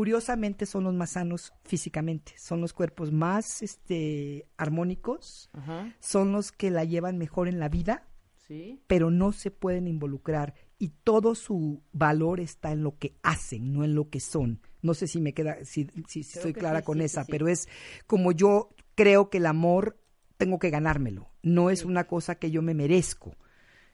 Curiosamente 0.00 0.64
son 0.64 0.84
los 0.84 0.94
más 0.94 1.10
sanos 1.10 1.52
físicamente, 1.62 2.32
son 2.38 2.62
los 2.62 2.72
cuerpos 2.72 3.12
más 3.12 3.60
este 3.60 4.46
armónicos, 4.56 5.50
Ajá. 5.52 5.94
son 6.00 6.32
los 6.32 6.52
que 6.52 6.70
la 6.70 6.84
llevan 6.86 7.18
mejor 7.18 7.48
en 7.48 7.60
la 7.60 7.68
vida, 7.68 8.08
Sí. 8.48 8.80
pero 8.86 9.10
no 9.10 9.32
se 9.32 9.50
pueden 9.50 9.86
involucrar 9.86 10.54
y 10.78 10.88
todo 11.04 11.34
su 11.34 11.82
valor 11.92 12.40
está 12.40 12.72
en 12.72 12.82
lo 12.82 12.96
que 12.96 13.14
hacen, 13.22 13.74
no 13.74 13.84
en 13.84 13.94
lo 13.94 14.08
que 14.08 14.20
son. 14.20 14.62
No 14.80 14.94
sé 14.94 15.06
si 15.06 15.20
me 15.20 15.34
queda, 15.34 15.62
si, 15.66 15.86
si 16.08 16.20
estoy 16.20 16.54
que 16.54 16.60
clara 16.60 16.78
sí, 16.78 16.84
con 16.86 16.96
sí, 16.96 17.04
esa, 17.04 17.26
pero 17.26 17.46
es 17.46 17.68
como 18.06 18.32
yo 18.32 18.70
creo 18.94 19.28
que 19.28 19.36
el 19.36 19.44
amor 19.44 20.00
tengo 20.38 20.58
que 20.58 20.70
ganármelo, 20.70 21.28
no 21.42 21.68
es 21.68 21.84
una 21.84 22.06
cosa 22.06 22.36
que 22.36 22.50
yo 22.50 22.62
me 22.62 22.72
merezco. 22.72 23.36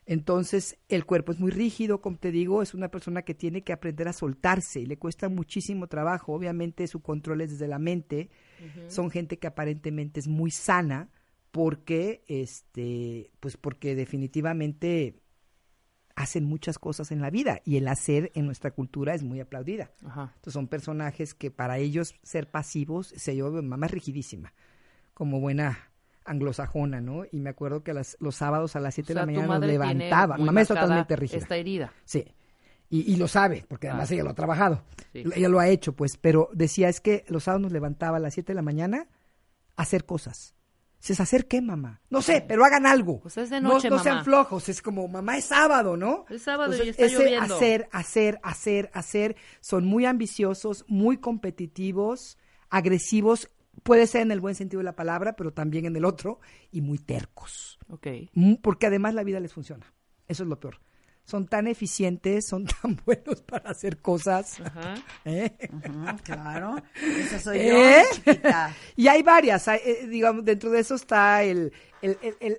Entonces, 0.07 0.79
el 0.89 1.05
cuerpo 1.05 1.33
es 1.33 1.41
muy 1.41 1.51
rígido, 1.51 2.01
como 2.01 2.17
te 2.17 2.31
digo, 2.31 2.63
es 2.63 2.75
una 2.75 2.89
persona 2.89 3.23
que 3.23 3.35
tiene 3.35 3.63
que 3.63 3.73
aprender 3.73 4.07
a 4.07 4.13
soltarse 4.13 4.81
y 4.81 4.87
le 4.87 4.99
cuesta 4.99 5.29
muchísimo 5.29 5.89
trabajo. 5.89 6.33
Obviamente, 6.33 6.87
su 6.87 7.03
control 7.03 7.41
es 7.41 7.51
desde 7.51 7.67
la 7.67 7.81
mente. 7.81 8.31
Son 8.87 9.11
gente 9.11 9.39
que 9.39 9.49
aparentemente 9.49 10.21
es 10.21 10.29
muy 10.29 10.53
sana 10.53 11.11
porque, 11.51 12.23
este, 12.29 13.33
pues 13.41 13.57
porque 13.57 13.97
definitivamente 13.97 15.17
hacen 16.15 16.45
muchas 16.45 16.79
cosas 16.79 17.11
en 17.11 17.21
la 17.21 17.31
vida 17.31 17.61
y 17.65 17.77
el 17.77 17.89
hacer 17.89 18.31
en 18.35 18.47
nuestra 18.47 18.71
cultura 18.71 19.13
es 19.13 19.25
muy 19.25 19.41
aplaudida. 19.41 19.91
Ajá. 20.05 20.33
Entonces, 20.37 20.53
son 20.53 20.69
personajes 20.69 21.35
que 21.35 21.51
para 21.51 21.79
ellos 21.79 22.15
ser 22.23 22.49
pasivos 22.49 23.09
se 23.09 23.35
yo 23.35 23.51
mamá 23.61 23.87
es 23.87 23.93
rigidísima, 23.93 24.55
como 25.15 25.41
buena 25.41 25.91
anglosajona, 26.27 27.01
¿no? 27.01 27.25
Y 27.31 27.41
me 27.41 27.51
acuerdo 27.51 27.83
que 27.83 27.93
las- 27.95 28.17
los 28.21 28.35
sábados 28.37 28.77
a 28.77 28.81
las 28.81 28.95
7 28.95 29.13
O 29.13 29.15
sea, 29.15 29.23
de 29.27 29.33
la 29.33 29.39
mañana 29.41 29.59
nos 29.59 29.69
levantaba. 29.69 30.37
muy 30.37 30.47
Mamá 30.47 30.61
es 30.63 30.69
totalmente 30.69 31.17
rígida. 31.17 31.39
Esta 31.39 31.57
herida. 31.57 31.93
Sí. 32.05 32.25
Y, 32.89 33.13
y 33.13 33.17
lo 33.17 33.27
sabe, 33.29 33.65
porque 33.69 33.89
además 33.89 34.11
Ah. 34.11 34.15
ella 34.15 34.25
lo 34.25 34.31
ha 34.31 34.35
trabajado. 34.35 34.83
Sí. 35.13 35.25
Ella 35.35 35.49
lo 35.49 35.59
ha 35.59 35.69
hecho, 35.69 35.93
pues. 35.95 36.17
Pero 36.17 36.51
decía, 36.53 36.89
es 36.89 37.01
que 37.01 37.25
los 37.29 37.45
sábados 37.45 37.63
nos 37.63 37.73
levantaba 37.73 38.19
a 38.19 38.21
las 38.21 38.35
7 38.35 38.53
de 38.53 38.55
la 38.57 38.63
mañana 38.63 39.09
a 39.77 39.83
hacer 39.83 40.05
cosas. 40.05 40.55
Dices, 41.01 41.21
¿hacer 41.21 41.47
qué, 41.47 41.61
mamá? 41.61 42.01
No 42.11 42.23
sé, 42.23 42.45
pero 42.47 42.65
hagan 42.65 42.87
algo. 42.87 43.21
Pues 43.21 43.37
es 43.37 43.51
de 43.51 43.61
No- 43.61 43.75
noche, 43.75 43.91
no, 43.91 43.97
mamá. 43.97 44.03
sean 44.03 44.25
flojos. 44.25 44.69
Es 44.69 44.81
como, 44.83 45.07
mamá, 45.09 45.37
es 45.37 45.45
sábado, 45.45 45.97
¿no? 45.97 46.25
Es 46.31 46.43
sábado 46.43 46.73
y 46.73 46.77
Entonces, 46.81 46.89
está 46.99 47.05
ese 47.07 47.25
lloviendo. 47.25 47.55
hacer, 47.55 47.89
hacer, 47.93 48.41
hacer, 48.43 48.91
hacer. 48.95 49.37
Son 49.61 49.85
muy 49.85 50.07
ambiciosos, 50.07 50.85
muy 50.89 51.19
competitivos, 51.19 52.39
agresivos. 52.71 53.51
Puede 53.83 54.07
ser 54.07 54.23
en 54.23 54.31
el 54.31 54.41
buen 54.41 54.55
sentido 54.55 54.79
de 54.81 54.85
la 54.85 54.97
palabra, 54.97 55.37
pero 55.37 55.53
también 55.53 55.85
en 55.87 55.97
el 55.97 56.05
otro. 56.05 56.41
Y 56.71 56.81
muy 56.81 56.99
tercos. 56.99 57.79
Ok. 57.89 58.07
Mm, 58.35 58.55
Porque 58.57 58.87
además 58.87 59.15
la 59.15 59.23
vida 59.25 59.41
les 59.41 59.53
funciona. 59.53 59.87
Eso 60.29 60.43
es 60.43 60.49
lo 60.49 60.59
peor. 60.59 60.81
Son 61.25 61.47
tan 61.49 61.67
eficientes, 61.67 62.47
son 62.47 62.67
tan 62.83 63.01
buenos 63.05 63.43
para 63.43 63.71
hacer 63.71 63.99
cosas. 63.99 64.61
Ajá. 64.61 64.95
¿eh? 65.25 65.57
Ujú, 65.73 66.17
claro. 66.23 66.77
Esa 67.03 67.39
soy 67.41 67.59
¿Eh? 67.59 68.03
yo, 68.11 68.15
chiquita. 68.17 68.75
Y 68.97 69.09
hay 69.09 69.23
varias. 69.23 69.67
hay, 69.69 69.81
eh, 69.85 70.07
digamos, 70.07 70.45
dentro 70.45 70.71
de 70.71 70.81
eso 70.81 70.95
está 70.95 71.43
el, 71.43 71.73
el- 72.03 72.19
el- 72.41 72.59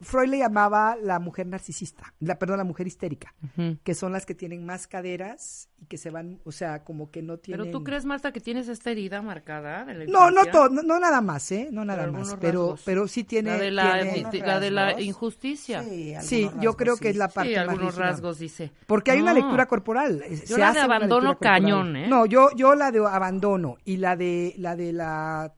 Freud 0.00 0.28
le 0.28 0.38
llamaba 0.38 0.96
la 1.02 1.18
mujer 1.18 1.46
narcisista, 1.46 2.14
la, 2.20 2.38
perdón, 2.38 2.58
la 2.58 2.64
mujer 2.64 2.86
histérica, 2.86 3.34
que 3.82 3.94
son 3.94 4.12
las 4.12 4.26
que 4.26 4.34
tienen 4.34 4.64
más 4.66 4.86
caderas 4.86 5.68
y 5.78 5.86
que 5.86 5.96
se 5.98 6.10
van, 6.10 6.40
o 6.44 6.52
sea, 6.52 6.84
como 6.84 7.10
que 7.10 7.22
no 7.22 7.38
tienen... 7.38 7.60
Pero 7.66 7.78
tú 7.78 7.84
crees, 7.84 8.04
Marta, 8.04 8.32
que 8.32 8.40
tienes 8.40 8.68
esta 8.68 8.90
herida 8.90 9.22
marcada 9.22 9.84
de 9.84 9.94
la 9.94 10.04
No, 10.06 10.30
no 10.30 10.44
todo, 10.46 10.68
no, 10.68 10.82
no 10.82 10.98
nada 11.00 11.20
más, 11.20 11.50
¿eh? 11.52 11.68
No 11.72 11.84
nada 11.84 12.00
Pero 12.04 12.12
más, 12.12 12.36
pero, 12.40 12.60
rasgos. 12.62 12.82
pero 12.84 13.08
sí 13.08 13.24
tiene... 13.24 13.50
La 13.52 13.56
de 13.58 13.70
la, 13.70 14.02
tiene- 14.02 14.30
di- 14.30 14.40
la 14.40 14.60
de 14.60 14.70
la 14.70 14.84
rasgos. 14.86 15.02
injusticia. 15.04 15.82
Sí, 15.82 16.14
Sí, 16.20 16.26
sí, 16.44 16.50
yo 16.60 16.76
creo 16.76 16.96
que 16.96 17.04
sí. 17.04 17.08
es 17.10 17.16
la 17.16 17.28
parte 17.28 17.56
más 17.56 17.68
algunos 17.68 17.96
rasgos, 17.96 18.38
dice. 18.38 18.72
Porque 18.86 19.10
hay 19.12 19.20
una 19.20 19.32
lectura 19.34 19.66
corporal. 19.66 20.22
eh, 20.26 20.36
Yo 20.46 20.56
se 20.56 20.58
la 20.58 20.68
hace 20.68 20.78
de 20.80 20.84
abandono 20.84 21.38
cañón, 21.38 21.96
¿eh? 21.96 22.08
No, 22.08 22.26
yo, 22.26 22.50
yo 22.56 22.74
la 22.74 22.90
de 22.92 22.98
abandono 22.98 23.76
y 23.84 23.96
la 23.98 24.16
de 24.16 24.54
la 24.58 24.76
de 24.76 24.92
la 24.92 25.54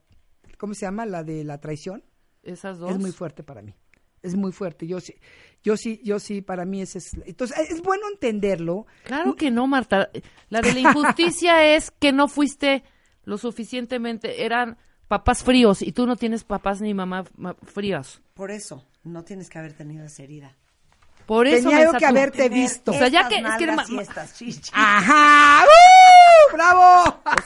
¿cómo 0.58 0.74
se 0.74 0.82
llama? 0.86 1.06
La 1.06 1.22
de 1.24 1.44
la 1.44 1.58
traición 1.58 2.02
Esas 2.42 2.78
dos. 2.78 2.90
es 2.92 2.98
muy 2.98 3.12
fuerte 3.12 3.42
para 3.42 3.62
mí. 3.62 3.74
Es 4.22 4.34
muy 4.34 4.52
fuerte. 4.52 4.86
Yo 4.86 5.00
sí, 5.00 5.14
yo 5.62 5.76
sí, 5.76 6.00
yo 6.04 6.18
sí, 6.18 6.40
para 6.42 6.64
mí 6.64 6.82
ese 6.82 6.98
es. 6.98 7.14
Entonces, 7.24 7.70
es 7.70 7.82
bueno 7.82 8.08
entenderlo. 8.12 8.86
Claro 9.04 9.34
que 9.36 9.50
no, 9.50 9.66
Marta. 9.66 10.10
La 10.48 10.60
de 10.60 10.74
la 10.74 10.80
injusticia 10.80 11.64
es 11.76 11.90
que 11.90 12.12
no 12.12 12.28
fuiste 12.28 12.82
lo 13.24 13.38
suficientemente. 13.38 14.44
Eran 14.44 14.76
papás 15.06 15.42
fríos 15.42 15.82
y 15.82 15.92
tú 15.92 16.06
no 16.06 16.16
tienes 16.16 16.44
papás 16.44 16.80
ni 16.80 16.94
mamá 16.94 17.24
ma- 17.36 17.54
frías. 17.62 18.20
Por 18.34 18.50
eso, 18.50 18.84
no 19.04 19.24
tienes 19.24 19.48
que 19.48 19.58
haber 19.58 19.72
tenido 19.72 20.04
esa 20.04 20.22
herida. 20.22 20.56
Por 21.26 21.46
eso 21.46 21.68
Tenía 21.68 21.84
yo 21.84 21.98
que 21.98 22.06
haberte 22.06 22.48
visto. 22.48 22.90
O 22.90 22.94
sea, 22.94 23.08
ya 23.08 23.28
que- 23.28 23.36
es 23.36 23.56
que 23.58 23.66
chichis. 24.34 24.70
Ajá. 24.72 25.62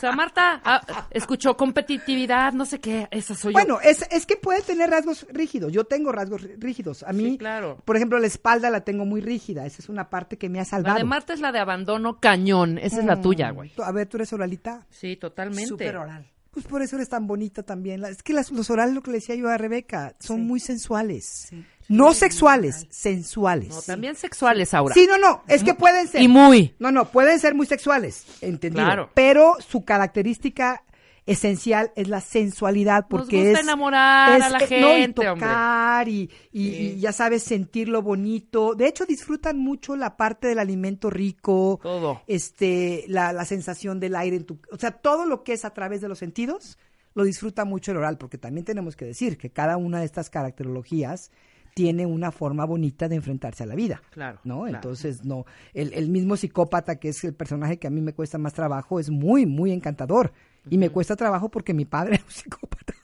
Sea, 0.03 0.13
Marta 0.17 0.61
ah, 0.65 1.07
escuchó 1.11 1.57
competitividad, 1.57 2.53
no 2.53 2.65
sé 2.65 2.81
qué. 2.81 3.07
Esa 3.11 3.35
soy 3.35 3.53
Bueno, 3.53 3.79
yo. 3.83 3.89
es, 3.89 4.05
es 4.11 4.27
que 4.27 4.37
puede 4.37 4.61
tener 4.63 4.91
rasgos 4.91 5.27
rígidos. 5.31 5.73
Yo 5.73 5.85
tengo 5.85 6.11
rasgos 6.13 6.43
rí- 6.43 6.55
rígidos. 6.59 7.03
A 7.05 7.13
mí, 7.13 7.25
Sí, 7.33 7.39
claro. 7.39 7.79
por 7.85 7.97
ejemplo, 7.97 8.19
la 8.19 8.27
espalda 8.27 8.69
la 8.71 8.81
tengo 8.81 9.05
muy 9.05 9.21
rígida. 9.21 9.65
Esa 9.65 9.81
es 9.81 9.89
una 9.89 10.11
parte 10.11 10.39
que 10.39 10.49
me 10.49 10.59
ha 10.59 10.63
La 10.63 10.67
salvado. 10.67 10.99
de 10.99 11.05
Marta 11.05 11.33
es 11.35 11.41
la 11.41 11.53
de 11.53 11.61
abandono 11.61 12.19
cañón. 12.19 12.79
Esa 12.79 12.99
es 13.01 13.05
la 13.05 13.21
tuya, 13.21 13.51
güey. 13.51 13.73
A 13.83 13.93
ver, 13.93 14.09
tú 14.09 14.17
eres 14.17 14.33
oralita. 14.33 14.87
Sí, 14.91 15.17
totalmente. 15.17 15.67
Súper 15.69 15.97
oral. 15.97 16.27
Pues 16.51 16.67
por 16.67 16.83
eso 16.83 16.97
eres 16.97 17.09
tan 17.09 17.27
bonita 17.27 17.63
también. 17.63 18.01
La- 18.01 18.11
Es 18.11 18.23
que 18.23 18.33
las- 18.35 18.51
los 18.51 18.69
orales, 18.69 18.95
lo 18.95 19.03
que 19.03 19.11
le 19.11 19.19
decía 19.19 19.35
yo 19.37 19.49
a 19.49 19.57
Rebeca, 19.57 20.15
son 20.19 20.39
Sí. 20.39 20.43
muy 20.43 20.61
sensuales. 20.61 21.47
Sí. 21.49 21.65
No 21.93 22.15
sexuales, 22.15 22.87
sensuales. 22.91 23.69
No, 23.71 23.83
también 23.83 24.15
sexuales, 24.17 24.75
Aura. 24.75 24.95
Sí, 24.95 25.07
no, 25.09 25.19
no, 25.19 25.43
es 25.49 25.63
que 25.63 25.75
pueden 25.75 26.09
ser. 26.09 26.23
Y 26.23 26.29
muy. 26.29 26.75
No, 26.79 26.91
no, 26.93 27.05
pueden 27.11 27.39
ser 27.39 27.55
muy 27.55 27.67
sexuales, 27.67 28.25
entendido. 28.41 28.85
Claro. 28.85 29.11
Pero 29.15 29.57
su 29.61 29.85
característica 29.85 30.85
esencial 31.25 31.93
es 31.95 32.09
la 32.09 32.21
sensualidad 32.21 33.07
porque 33.09 33.37
gusta 33.45 33.53
es 33.53 33.61
enamorar 33.61 34.39
es- 34.41 34.43
a 34.45 34.49
la 34.51 34.59
eh, 34.59 34.81
no, 34.81 34.99
y 34.99 35.13
tocar 35.13 36.09
y, 36.09 36.29
y- 36.51 36.71
Sí. 36.71 36.93
y 36.97 37.01
ya 37.01 37.13
sabes 37.13 37.45
sentir 37.45 37.89
lo 37.89 38.03
bonito. 38.03 38.75
De 38.75 38.89
hecho 38.89 39.07
disfrutan 39.07 39.57
mucho 39.59 39.95
la 39.95 40.17
parte 40.17 40.49
del 40.49 40.59
alimento 40.59 41.11
rico, 41.11 41.79
Todo. 41.81 42.23
este, 42.27 43.05
la, 43.07 43.33
la 43.33 43.45
sensación 43.45 44.01
del 44.01 44.17
aire 44.17 44.37
en 44.37 44.45
tu, 44.47 44.59
o 44.73 44.77
sea, 44.77 44.91
todo 44.91 45.25
lo 45.25 45.45
que 45.45 45.53
es 45.53 45.65
a 45.65 45.71
través 45.71 46.01
de 46.01 46.09
los 46.09 46.19
sentidos 46.19 46.77
lo 47.15 47.23
disfruta 47.25 47.65
mucho 47.65 47.93
el 47.93 47.99
oral, 47.99 48.19
porque 48.19 48.39
también 48.39 48.65
tenemos 48.65 48.97
que 48.97 49.05
decir 49.05 49.39
que 49.39 49.51
cada 49.51 49.77
una 49.77 50.01
de 50.01 50.07
estas 50.07 50.29
caracterologías 50.29 51.31
tiene 51.75 52.07
una 52.07 52.31
forma 52.31 52.65
bonita 52.65 53.09
de 53.09 53.17
enfrentarse 53.17 53.63
a 53.63 53.67
la 53.67 53.75
vida. 53.75 54.03
Claro, 54.11 54.41
¿No? 54.45 54.63
claro. 54.63 54.77
Entonces, 54.77 55.25
no, 55.25 55.47
el, 55.73 55.93
el 55.95 56.09
mismo 56.11 56.37
psicópata, 56.37 56.97
que 56.97 57.09
es 57.09 57.25
el 57.25 57.35
personaje 57.35 57.79
que 57.79 57.87
a 57.87 57.91
mí 57.91 58.01
me 58.01 58.13
cuesta 58.13 58.39
más 58.39 58.53
trabajo, 58.53 59.01
es 59.01 59.11
muy, 59.11 59.47
muy 59.47 59.73
encantador. 59.73 60.33
Y 60.71 60.79
me 60.79 60.91
cuesta 60.91 61.17
trabajo 61.17 61.49
porque 61.49 61.75
mi 61.75 61.85
padre 61.85 62.15
era 62.17 62.25
un 62.25 62.31
psicópata. 62.31 62.95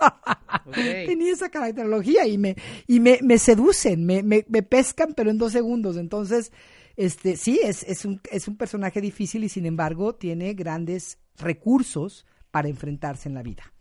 Tenía 0.72 1.32
esa 1.32 1.48
caracterología 1.48 2.26
y 2.26 2.38
me, 2.38 2.56
y 2.86 3.00
me, 3.00 3.18
me 3.22 3.38
seducen, 3.38 4.04
me, 4.04 4.22
me, 4.22 4.44
me 4.48 4.62
pescan, 4.62 5.14
pero 5.16 5.30
en 5.30 5.38
dos 5.38 5.52
segundos. 5.52 5.96
Entonces, 5.96 6.52
este, 6.96 7.36
sí, 7.36 7.60
es, 7.62 7.82
es, 7.84 8.04
un, 8.04 8.20
es 8.30 8.48
un 8.48 8.56
personaje 8.56 9.00
difícil 9.00 9.44
y 9.44 9.48
sin 9.48 9.66
embargo 9.66 10.14
tiene 10.14 10.54
grandes 10.54 11.18
recursos 11.36 12.26
para 12.50 12.68
enfrentarse 12.68 13.28
en 13.28 13.34
la 13.34 13.42
vida. 13.42 13.72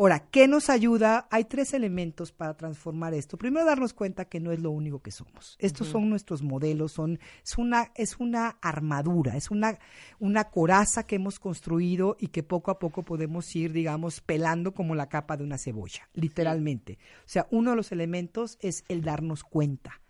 Ahora, 0.00 0.20
¿qué 0.30 0.48
nos 0.48 0.70
ayuda? 0.70 1.28
Hay 1.30 1.44
tres 1.44 1.74
elementos 1.74 2.32
para 2.32 2.56
transformar 2.56 3.12
esto. 3.12 3.36
Primero, 3.36 3.66
darnos 3.66 3.92
cuenta 3.92 4.24
que 4.24 4.40
no 4.40 4.50
es 4.50 4.58
lo 4.58 4.70
único 4.70 5.02
que 5.02 5.10
somos. 5.10 5.56
Estos 5.58 5.88
son 5.88 6.08
nuestros 6.08 6.40
modelos, 6.42 6.92
son, 6.92 7.20
es 7.44 7.58
una, 7.58 7.92
es 7.94 8.18
una 8.18 8.56
armadura, 8.62 9.36
es 9.36 9.50
una, 9.50 9.78
una 10.18 10.44
coraza 10.44 11.02
que 11.02 11.16
hemos 11.16 11.38
construido 11.38 12.16
y 12.18 12.28
que 12.28 12.42
poco 12.42 12.70
a 12.70 12.78
poco 12.78 13.02
podemos 13.02 13.54
ir, 13.54 13.74
digamos, 13.74 14.22
pelando 14.22 14.72
como 14.72 14.94
la 14.94 15.10
capa 15.10 15.36
de 15.36 15.44
una 15.44 15.58
cebolla, 15.58 16.08
literalmente. 16.14 16.98
O 17.26 17.28
sea, 17.28 17.46
uno 17.50 17.72
de 17.72 17.76
los 17.76 17.92
elementos 17.92 18.56
es 18.62 18.84
el 18.88 19.02
darnos 19.02 19.44
cuenta 19.44 20.00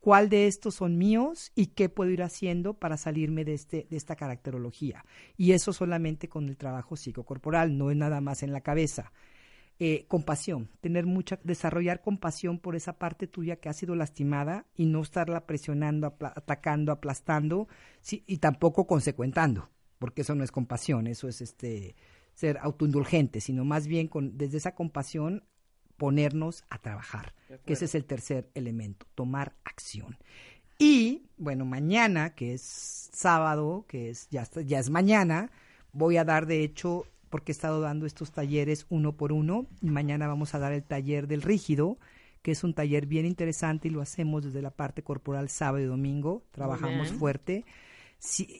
cuál 0.00 0.28
de 0.28 0.46
estos 0.48 0.74
son 0.74 0.98
míos 0.98 1.52
y 1.54 1.66
qué 1.66 1.88
puedo 1.88 2.10
ir 2.10 2.22
haciendo 2.22 2.74
para 2.74 2.96
salirme 2.96 3.44
de, 3.44 3.54
este, 3.54 3.86
de 3.88 3.96
esta 3.96 4.16
caracterología. 4.16 5.04
Y 5.36 5.52
eso 5.52 5.72
solamente 5.72 6.28
con 6.28 6.48
el 6.48 6.56
trabajo 6.56 6.96
psicocorporal, 6.96 7.76
no 7.78 7.90
es 7.90 7.96
nada 7.96 8.20
más 8.20 8.42
en 8.42 8.52
la 8.52 8.62
cabeza. 8.62 9.12
Eh, 9.82 10.04
compasión, 10.08 10.68
tener 10.82 11.06
mucha, 11.06 11.40
desarrollar 11.42 12.02
compasión 12.02 12.58
por 12.58 12.76
esa 12.76 12.98
parte 12.98 13.26
tuya 13.26 13.56
que 13.56 13.70
ha 13.70 13.72
sido 13.72 13.94
lastimada 13.94 14.66
y 14.76 14.84
no 14.84 15.00
estarla 15.00 15.46
presionando, 15.46 16.06
atacando, 16.20 16.92
aplastando 16.92 17.66
y 18.10 18.36
tampoco 18.36 18.86
consecuentando, 18.86 19.70
porque 19.98 20.20
eso 20.20 20.34
no 20.34 20.44
es 20.44 20.52
compasión, 20.52 21.06
eso 21.06 21.28
es 21.28 21.40
este 21.40 21.96
ser 22.34 22.58
autoindulgente, 22.58 23.40
sino 23.40 23.64
más 23.64 23.86
bien 23.86 24.06
con, 24.06 24.36
desde 24.36 24.58
esa 24.58 24.74
compasión 24.74 25.44
ponernos 25.96 26.62
a 26.68 26.76
trabajar, 26.76 27.32
que 27.64 27.72
ese 27.72 27.86
es 27.86 27.94
el 27.94 28.04
tercer 28.04 28.50
elemento, 28.52 29.06
tomar 29.14 29.54
acción. 29.64 30.18
Y 30.78 31.22
bueno, 31.38 31.64
mañana, 31.64 32.34
que 32.34 32.52
es 32.52 33.08
sábado, 33.14 33.86
que 33.88 34.10
es 34.10 34.28
ya, 34.28 34.46
ya 34.62 34.78
es 34.78 34.90
mañana, 34.90 35.50
voy 35.94 36.18
a 36.18 36.24
dar 36.24 36.44
de 36.44 36.64
hecho 36.64 37.06
porque 37.30 37.52
he 37.52 37.54
estado 37.54 37.80
dando 37.80 38.06
estos 38.06 38.32
talleres 38.32 38.86
uno 38.90 39.16
por 39.16 39.32
uno 39.32 39.66
y 39.80 39.90
mañana 39.90 40.26
vamos 40.26 40.54
a 40.54 40.58
dar 40.58 40.72
el 40.72 40.82
taller 40.82 41.28
del 41.28 41.42
rígido, 41.42 41.98
que 42.42 42.50
es 42.50 42.64
un 42.64 42.74
taller 42.74 43.06
bien 43.06 43.24
interesante 43.24 43.88
y 43.88 43.90
lo 43.90 44.02
hacemos 44.02 44.44
desde 44.44 44.60
la 44.60 44.70
parte 44.70 45.02
corporal 45.02 45.48
sábado 45.48 45.82
y 45.82 45.86
domingo, 45.86 46.42
trabajamos 46.50 47.12
fuerte. 47.12 47.64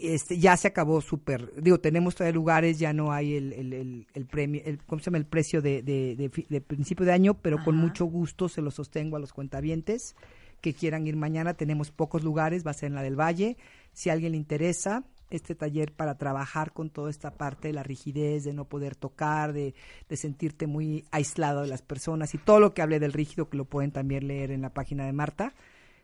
este, 0.00 0.38
ya 0.38 0.56
se 0.56 0.68
acabó 0.68 1.00
súper, 1.00 1.52
digo, 1.60 1.80
tenemos 1.80 2.14
todavía 2.14 2.34
lugares, 2.34 2.78
ya 2.78 2.92
no 2.92 3.12
hay 3.12 3.34
el, 3.34 3.52
el, 3.52 4.06
el, 4.14 4.26
premio, 4.26 4.62
el, 4.64 4.78
¿cómo 4.84 5.00
se 5.00 5.06
llama? 5.06 5.18
El 5.18 5.26
precio 5.26 5.60
de, 5.60 5.82
de, 5.82 6.60
principio 6.60 7.04
de 7.04 7.12
año, 7.12 7.34
pero 7.34 7.62
con 7.64 7.76
mucho 7.76 8.04
gusto 8.04 8.48
se 8.48 8.62
lo 8.62 8.70
sostengo 8.70 9.16
a 9.16 9.20
los 9.20 9.32
cuentavientes 9.32 10.14
que 10.60 10.74
quieran 10.74 11.06
ir 11.06 11.16
mañana. 11.16 11.54
Tenemos 11.54 11.90
pocos 11.90 12.22
lugares, 12.22 12.66
va 12.66 12.70
a 12.70 12.74
ser 12.74 12.88
en 12.88 12.94
la 12.94 13.02
del 13.02 13.18
Valle. 13.18 13.56
Si 13.92 14.10
a 14.10 14.12
alguien 14.12 14.32
le 14.32 14.38
interesa, 14.38 15.04
este 15.30 15.54
taller 15.54 15.92
para 15.92 16.18
trabajar 16.18 16.72
con 16.72 16.90
toda 16.90 17.10
esta 17.10 17.32
parte 17.32 17.68
de 17.68 17.74
la 17.74 17.82
rigidez, 17.82 18.44
de 18.44 18.52
no 18.52 18.64
poder 18.64 18.96
tocar, 18.96 19.52
de, 19.52 19.74
de, 20.08 20.16
sentirte 20.16 20.66
muy 20.66 21.04
aislado 21.10 21.62
de 21.62 21.68
las 21.68 21.82
personas 21.82 22.34
y 22.34 22.38
todo 22.38 22.60
lo 22.60 22.74
que 22.74 22.82
hablé 22.82 23.00
del 23.00 23.12
rígido 23.12 23.48
que 23.48 23.56
lo 23.56 23.64
pueden 23.64 23.92
también 23.92 24.28
leer 24.28 24.50
en 24.50 24.62
la 24.62 24.70
página 24.70 25.06
de 25.06 25.12
Marta. 25.12 25.54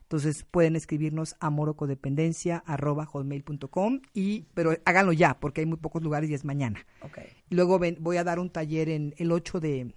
Entonces 0.06 0.44
pueden 0.44 0.76
escribirnos 0.76 1.34
a 1.40 1.50
morocodependencia.com 1.50 4.00
y 4.14 4.44
pero 4.54 4.70
háganlo 4.84 5.12
ya 5.12 5.40
porque 5.40 5.62
hay 5.62 5.66
muy 5.66 5.78
pocos 5.78 6.00
lugares 6.00 6.30
y 6.30 6.34
es 6.34 6.44
mañana. 6.44 6.86
Okay. 7.02 7.26
luego 7.50 7.80
voy 7.98 8.16
a 8.16 8.22
dar 8.22 8.38
un 8.38 8.50
taller 8.50 8.88
en 8.88 9.16
el 9.18 9.32
8 9.32 9.58
de 9.58 9.92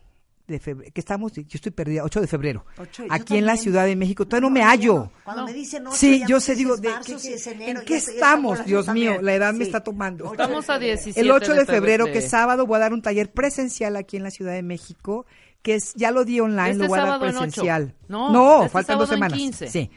de 0.50 0.60
febrero, 0.60 0.92
que 0.94 1.00
estamos, 1.00 1.34
yo 1.34 1.44
estoy 1.52 1.72
perdida, 1.72 2.04
8 2.04 2.22
de 2.22 2.28
febrero, 2.28 2.66
aquí 3.10 3.38
en 3.38 3.46
la 3.46 3.58
Ciudad 3.58 3.86
de 3.86 3.96
México, 3.96 4.26
todavía 4.26 4.50
no, 4.50 4.54
me 4.54 4.64
hallo. 4.64 5.12
Cuando 5.24 5.46
me 5.46 5.54
dicen 5.54 5.88
8, 5.88 5.96
sí, 5.96 6.24
yo 6.28 6.40
sé, 6.40 6.56
digo, 6.56 6.78
de, 6.78 6.90
¿en 6.90 7.82
qué 7.86 7.96
estamos? 7.96 8.66
Dios 8.66 8.88
mío, 8.90 9.22
la 9.22 9.34
edad 9.34 9.54
me 9.54 9.64
está 9.64 9.84
tomando. 9.84 10.32
Estamos 10.32 10.70
a 10.70 10.80
17 10.80 11.20
El 11.20 11.32
8 11.32 11.54
de 11.54 11.66
febrero, 11.66 12.06
que 12.06 12.20
es 12.20 12.30
sábado, 12.30 12.66
voy 12.66 12.78
a 12.78 12.80
dar 12.80 12.94
un 12.94 13.02
taller 13.02 13.32
presencial 13.32 13.96
aquí 13.96 14.18
en 14.18 14.24
la 14.24 14.32
Ciudad 14.32 14.54
de 14.54 14.64
México, 14.64 15.26
que 15.62 15.76
es, 15.76 15.94
ya 15.96 16.12
lo 16.12 16.26
di 16.26 16.40
online, 16.40 16.72
este 16.72 16.84
lo 16.84 16.90
voy 16.90 17.00
a 17.00 17.06
dar 17.06 17.20
presencial. 17.20 17.96
No, 18.08 18.32
no 18.32 18.58
este 18.64 18.70
faltan 18.70 18.98
dos 18.98 19.10
semanas. 19.10 19.38
15. 19.38 19.68
Sí 19.68 19.90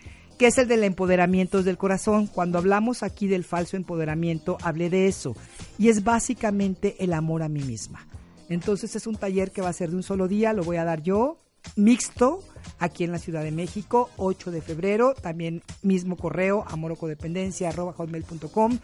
que 0.43 0.49
es 0.49 0.59
el 0.59 0.67
del 0.67 0.83
empoderamiento 0.83 1.63
del 1.63 1.79
corazón. 1.79 2.27
Cuando 2.27 2.59
hablamos 2.59 3.05
aquí 3.05 3.29
del 3.29 3.45
falso 3.45 3.77
empoderamiento, 3.77 4.59
hablé 4.61 4.91
de 4.91 5.07
eso. 5.07 5.37
Y 5.79 5.89
es 5.89 6.03
básicamente 6.03 6.97
el 6.99 7.13
amor 7.13 7.45
a 7.45 7.49
mí 7.49 7.63
misma. 7.63 8.09
Entonces 8.53 8.95
es 8.97 9.07
un 9.07 9.17
taller 9.17 9.51
que 9.51 9.63
va 9.63 9.71
a 9.71 9.73
ser 9.73 9.89
de 9.91 9.97
un 9.97 10.03
solo 10.03 10.29
día, 10.29 10.53
lo 10.53 10.63
voy 10.63 10.77
a 10.77 10.85
dar 10.85 11.03
yo, 11.03 11.39
mixto, 11.77 12.41
aquí 12.79 13.05
en 13.05 13.13
la 13.13 13.19
Ciudad 13.19 13.43
de 13.43 13.51
México, 13.51 14.11
8 14.19 14.51
de 14.51 14.61
febrero, 14.61 15.15
también 15.15 15.63
mismo 15.83 16.17
correo, 16.17 16.67
amorocodependencia.com. 16.69 18.79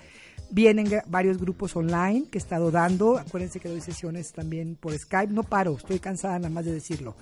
Vienen 0.50 0.88
varios 1.09 1.37
grupos 1.37 1.76
online 1.76 2.24
que 2.31 2.38
he 2.38 2.40
estado 2.40 2.70
dando. 2.70 3.18
Acuérdense 3.18 3.61
que 3.61 3.68
doy 3.68 3.83
sesiones 3.83 4.33
también 4.33 4.76
por 4.76 4.98
Skype. 4.98 5.35
No 5.35 5.42
paro, 5.42 5.76
estoy 5.76 5.98
cansada 5.98 6.38
nada 6.38 6.48
más 6.48 6.64
de 6.64 6.72
decirlo. 6.72 7.14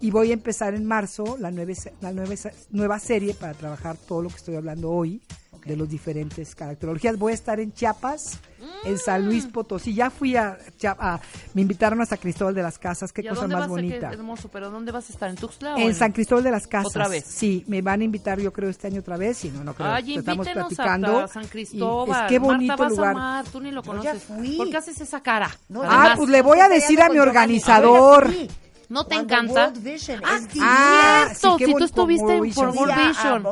Y 0.00 0.10
voy 0.10 0.30
a 0.30 0.34
empezar 0.34 0.74
en 0.74 0.86
marzo 0.86 1.36
la, 1.38 1.50
nueve, 1.50 1.76
la 2.00 2.14
nueve, 2.14 2.38
nueva 2.70 2.98
serie 2.98 3.34
para 3.34 3.52
trabajar 3.52 3.98
todo 3.98 4.22
lo 4.22 4.30
que 4.30 4.36
estoy 4.36 4.56
hablando 4.56 4.90
hoy 4.90 5.20
de 5.64 5.76
los 5.76 5.88
diferentes 5.88 6.54
caracterologías. 6.54 7.18
Voy 7.18 7.32
a 7.32 7.34
estar 7.34 7.60
en 7.60 7.72
Chiapas, 7.72 8.38
en 8.84 8.98
San 8.98 9.24
Luis 9.26 9.46
mm. 9.46 9.50
Potosí. 9.50 9.94
Ya 9.94 10.10
fui 10.10 10.36
a, 10.36 10.58
Chiapas, 10.78 11.20
me 11.54 11.62
invitaron 11.62 12.00
a 12.00 12.06
San 12.06 12.18
Cristóbal 12.18 12.54
de 12.54 12.62
las 12.62 12.78
Casas, 12.78 13.12
qué 13.12 13.26
cosa 13.26 13.46
más 13.46 13.68
bonita. 13.68 14.10
hermoso, 14.10 14.48
pero 14.48 14.70
¿dónde 14.70 14.92
vas 14.92 15.08
a 15.10 15.12
estar? 15.12 15.30
¿En 15.30 15.36
Tuxtla? 15.36 15.76
En, 15.76 15.94
San 15.94 16.12
Cristóbal 16.12 16.44
de 16.44 16.50
las 16.50 16.66
Casas. 16.66 16.88
¿Otra 16.88 17.08
vez? 17.08 17.24
Sí, 17.26 17.64
me 17.66 17.82
van 17.82 18.00
a 18.00 18.04
invitar 18.04 18.40
yo 18.40 18.52
creo 18.52 18.70
este 18.70 18.86
año 18.86 19.00
otra 19.00 19.16
vez, 19.16 19.44
y 19.44 19.50
no, 19.50 19.64
no 19.64 19.74
creo. 19.74 19.90
Ay, 19.90 20.16
estamos 20.16 20.48
platicando. 20.48 21.20
A 21.20 21.28
San 21.28 21.46
Cristóbal. 21.46 22.24
es 22.24 22.28
qué 22.28 22.38
bonito 22.38 22.76
Marta, 22.76 22.88
lugar. 22.88 23.16
A 23.18 23.44
tú 23.50 23.60
ni 23.60 23.70
lo 23.70 23.82
conoces. 23.82 24.22
¿Por 24.56 24.70
qué 24.70 24.76
haces 24.76 25.00
esa 25.00 25.22
cara? 25.22 25.50
ah, 25.82 26.14
pues 26.16 26.28
le 26.28 26.42
voy 26.42 26.60
a 26.60 26.68
decir 26.68 27.00
a 27.00 27.08
mi 27.08 27.18
organizador. 27.18 28.30
¿No 28.90 29.06
te 29.06 29.14
encanta? 29.14 29.72
ah, 30.22 30.40
ah 30.62 31.32
cierto, 31.32 31.58
si 31.58 31.74
tú 31.74 31.84
estuviste 31.84 32.36
en 32.36 32.52
Por 32.52 32.70
World 32.70 32.96
Vision. 33.06 33.46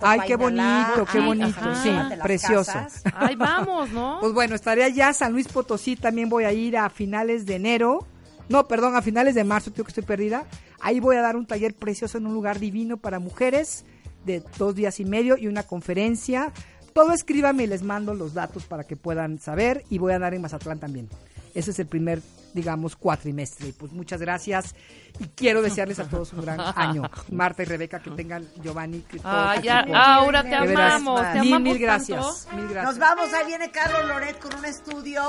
Ay, 0.00 0.20
qué 0.26 0.36
bonito, 0.36 1.06
qué 1.12 1.20
bonito, 1.20 1.74
sí, 1.82 1.90
precioso. 2.22 2.72
Ay, 3.14 3.36
vamos, 3.36 3.90
¿no? 3.90 4.18
Pues 4.20 4.32
bueno, 4.32 4.54
estaré 4.54 4.82
allá, 4.82 5.12
San 5.12 5.32
Luis 5.32 5.48
Potosí, 5.48 5.96
también 5.96 6.30
voy 6.30 6.44
a 6.44 6.52
ir 6.52 6.78
a 6.78 6.88
finales 6.88 7.44
de 7.44 7.56
enero. 7.56 8.06
No, 8.48 8.66
perdón, 8.66 8.96
a 8.96 9.02
finales 9.02 9.34
de 9.34 9.44
marzo, 9.44 9.70
tengo 9.70 9.84
que 9.84 9.90
estoy 9.90 10.04
perdida. 10.04 10.46
Ahí 10.80 10.98
voy 10.98 11.16
a 11.16 11.20
dar 11.20 11.36
un 11.36 11.44
taller 11.44 11.74
precioso 11.74 12.16
en 12.16 12.26
un 12.26 12.32
lugar 12.32 12.58
divino 12.58 12.96
para 12.96 13.18
mujeres 13.18 13.84
de 14.24 14.42
dos 14.56 14.74
días 14.74 14.98
y 14.98 15.04
medio 15.04 15.36
y 15.36 15.46
una 15.46 15.62
conferencia. 15.62 16.52
Todo 16.94 17.12
escríbame 17.12 17.64
y 17.64 17.66
les 17.66 17.82
mando 17.82 18.14
los 18.14 18.32
datos 18.32 18.64
para 18.64 18.84
que 18.84 18.96
puedan 18.96 19.38
saber 19.38 19.84
y 19.90 19.98
voy 19.98 20.14
a 20.14 20.18
dar 20.18 20.32
en 20.32 20.40
Mazatlán 20.40 20.80
también. 20.80 21.08
Ese 21.54 21.70
es 21.72 21.78
el 21.78 21.86
primer, 21.86 22.22
digamos, 22.54 22.96
cuatrimestre. 22.96 23.68
Y 23.68 23.72
pues 23.72 23.92
muchas 23.92 24.20
gracias 24.20 24.74
y 25.18 25.26
quiero 25.28 25.62
desearles 25.62 25.98
a 25.98 26.08
todos 26.08 26.32
un 26.32 26.42
gran 26.42 26.60
año. 26.60 27.02
Marta 27.30 27.62
y 27.62 27.66
Rebeca, 27.66 28.00
que 28.00 28.10
tengan 28.10 28.48
Giovanni. 28.62 29.04
Ah, 29.24 29.56
ya, 29.62 29.84
ahora 29.94 30.42
te 30.42 30.54
amamos, 30.54 31.20
te 31.32 31.40
mil, 31.40 31.54
amamos 31.54 31.72
mil 31.72 31.78
gracias, 31.78 32.48
mil 32.52 32.68
gracias. 32.68 32.84
Nos 32.84 32.98
vamos, 32.98 33.32
ahí 33.32 33.46
viene 33.46 33.70
Carlos 33.70 34.06
Loret 34.06 34.38
con 34.38 34.54
un 34.54 34.64
estudio, 34.64 35.22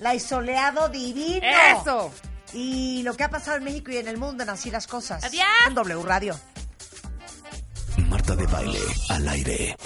la 0.00 0.14
isoleado 0.14 0.88
divino. 0.88 1.40
¡Eso! 1.42 2.12
Y 2.52 3.02
lo 3.02 3.14
que 3.14 3.24
ha 3.24 3.30
pasado 3.30 3.56
en 3.56 3.64
México 3.64 3.90
y 3.90 3.96
en 3.96 4.08
el 4.08 4.16
mundo 4.16 4.42
en 4.44 4.50
así 4.50 4.70
las 4.70 4.86
cosas. 4.86 5.24
¡Adiós! 5.24 5.44
En 5.66 5.74
W 5.74 6.02
Radio. 6.02 6.36
Marta 8.08 8.36
de 8.36 8.46
Baile, 8.46 8.78
al 9.08 9.28
aire. 9.28 9.76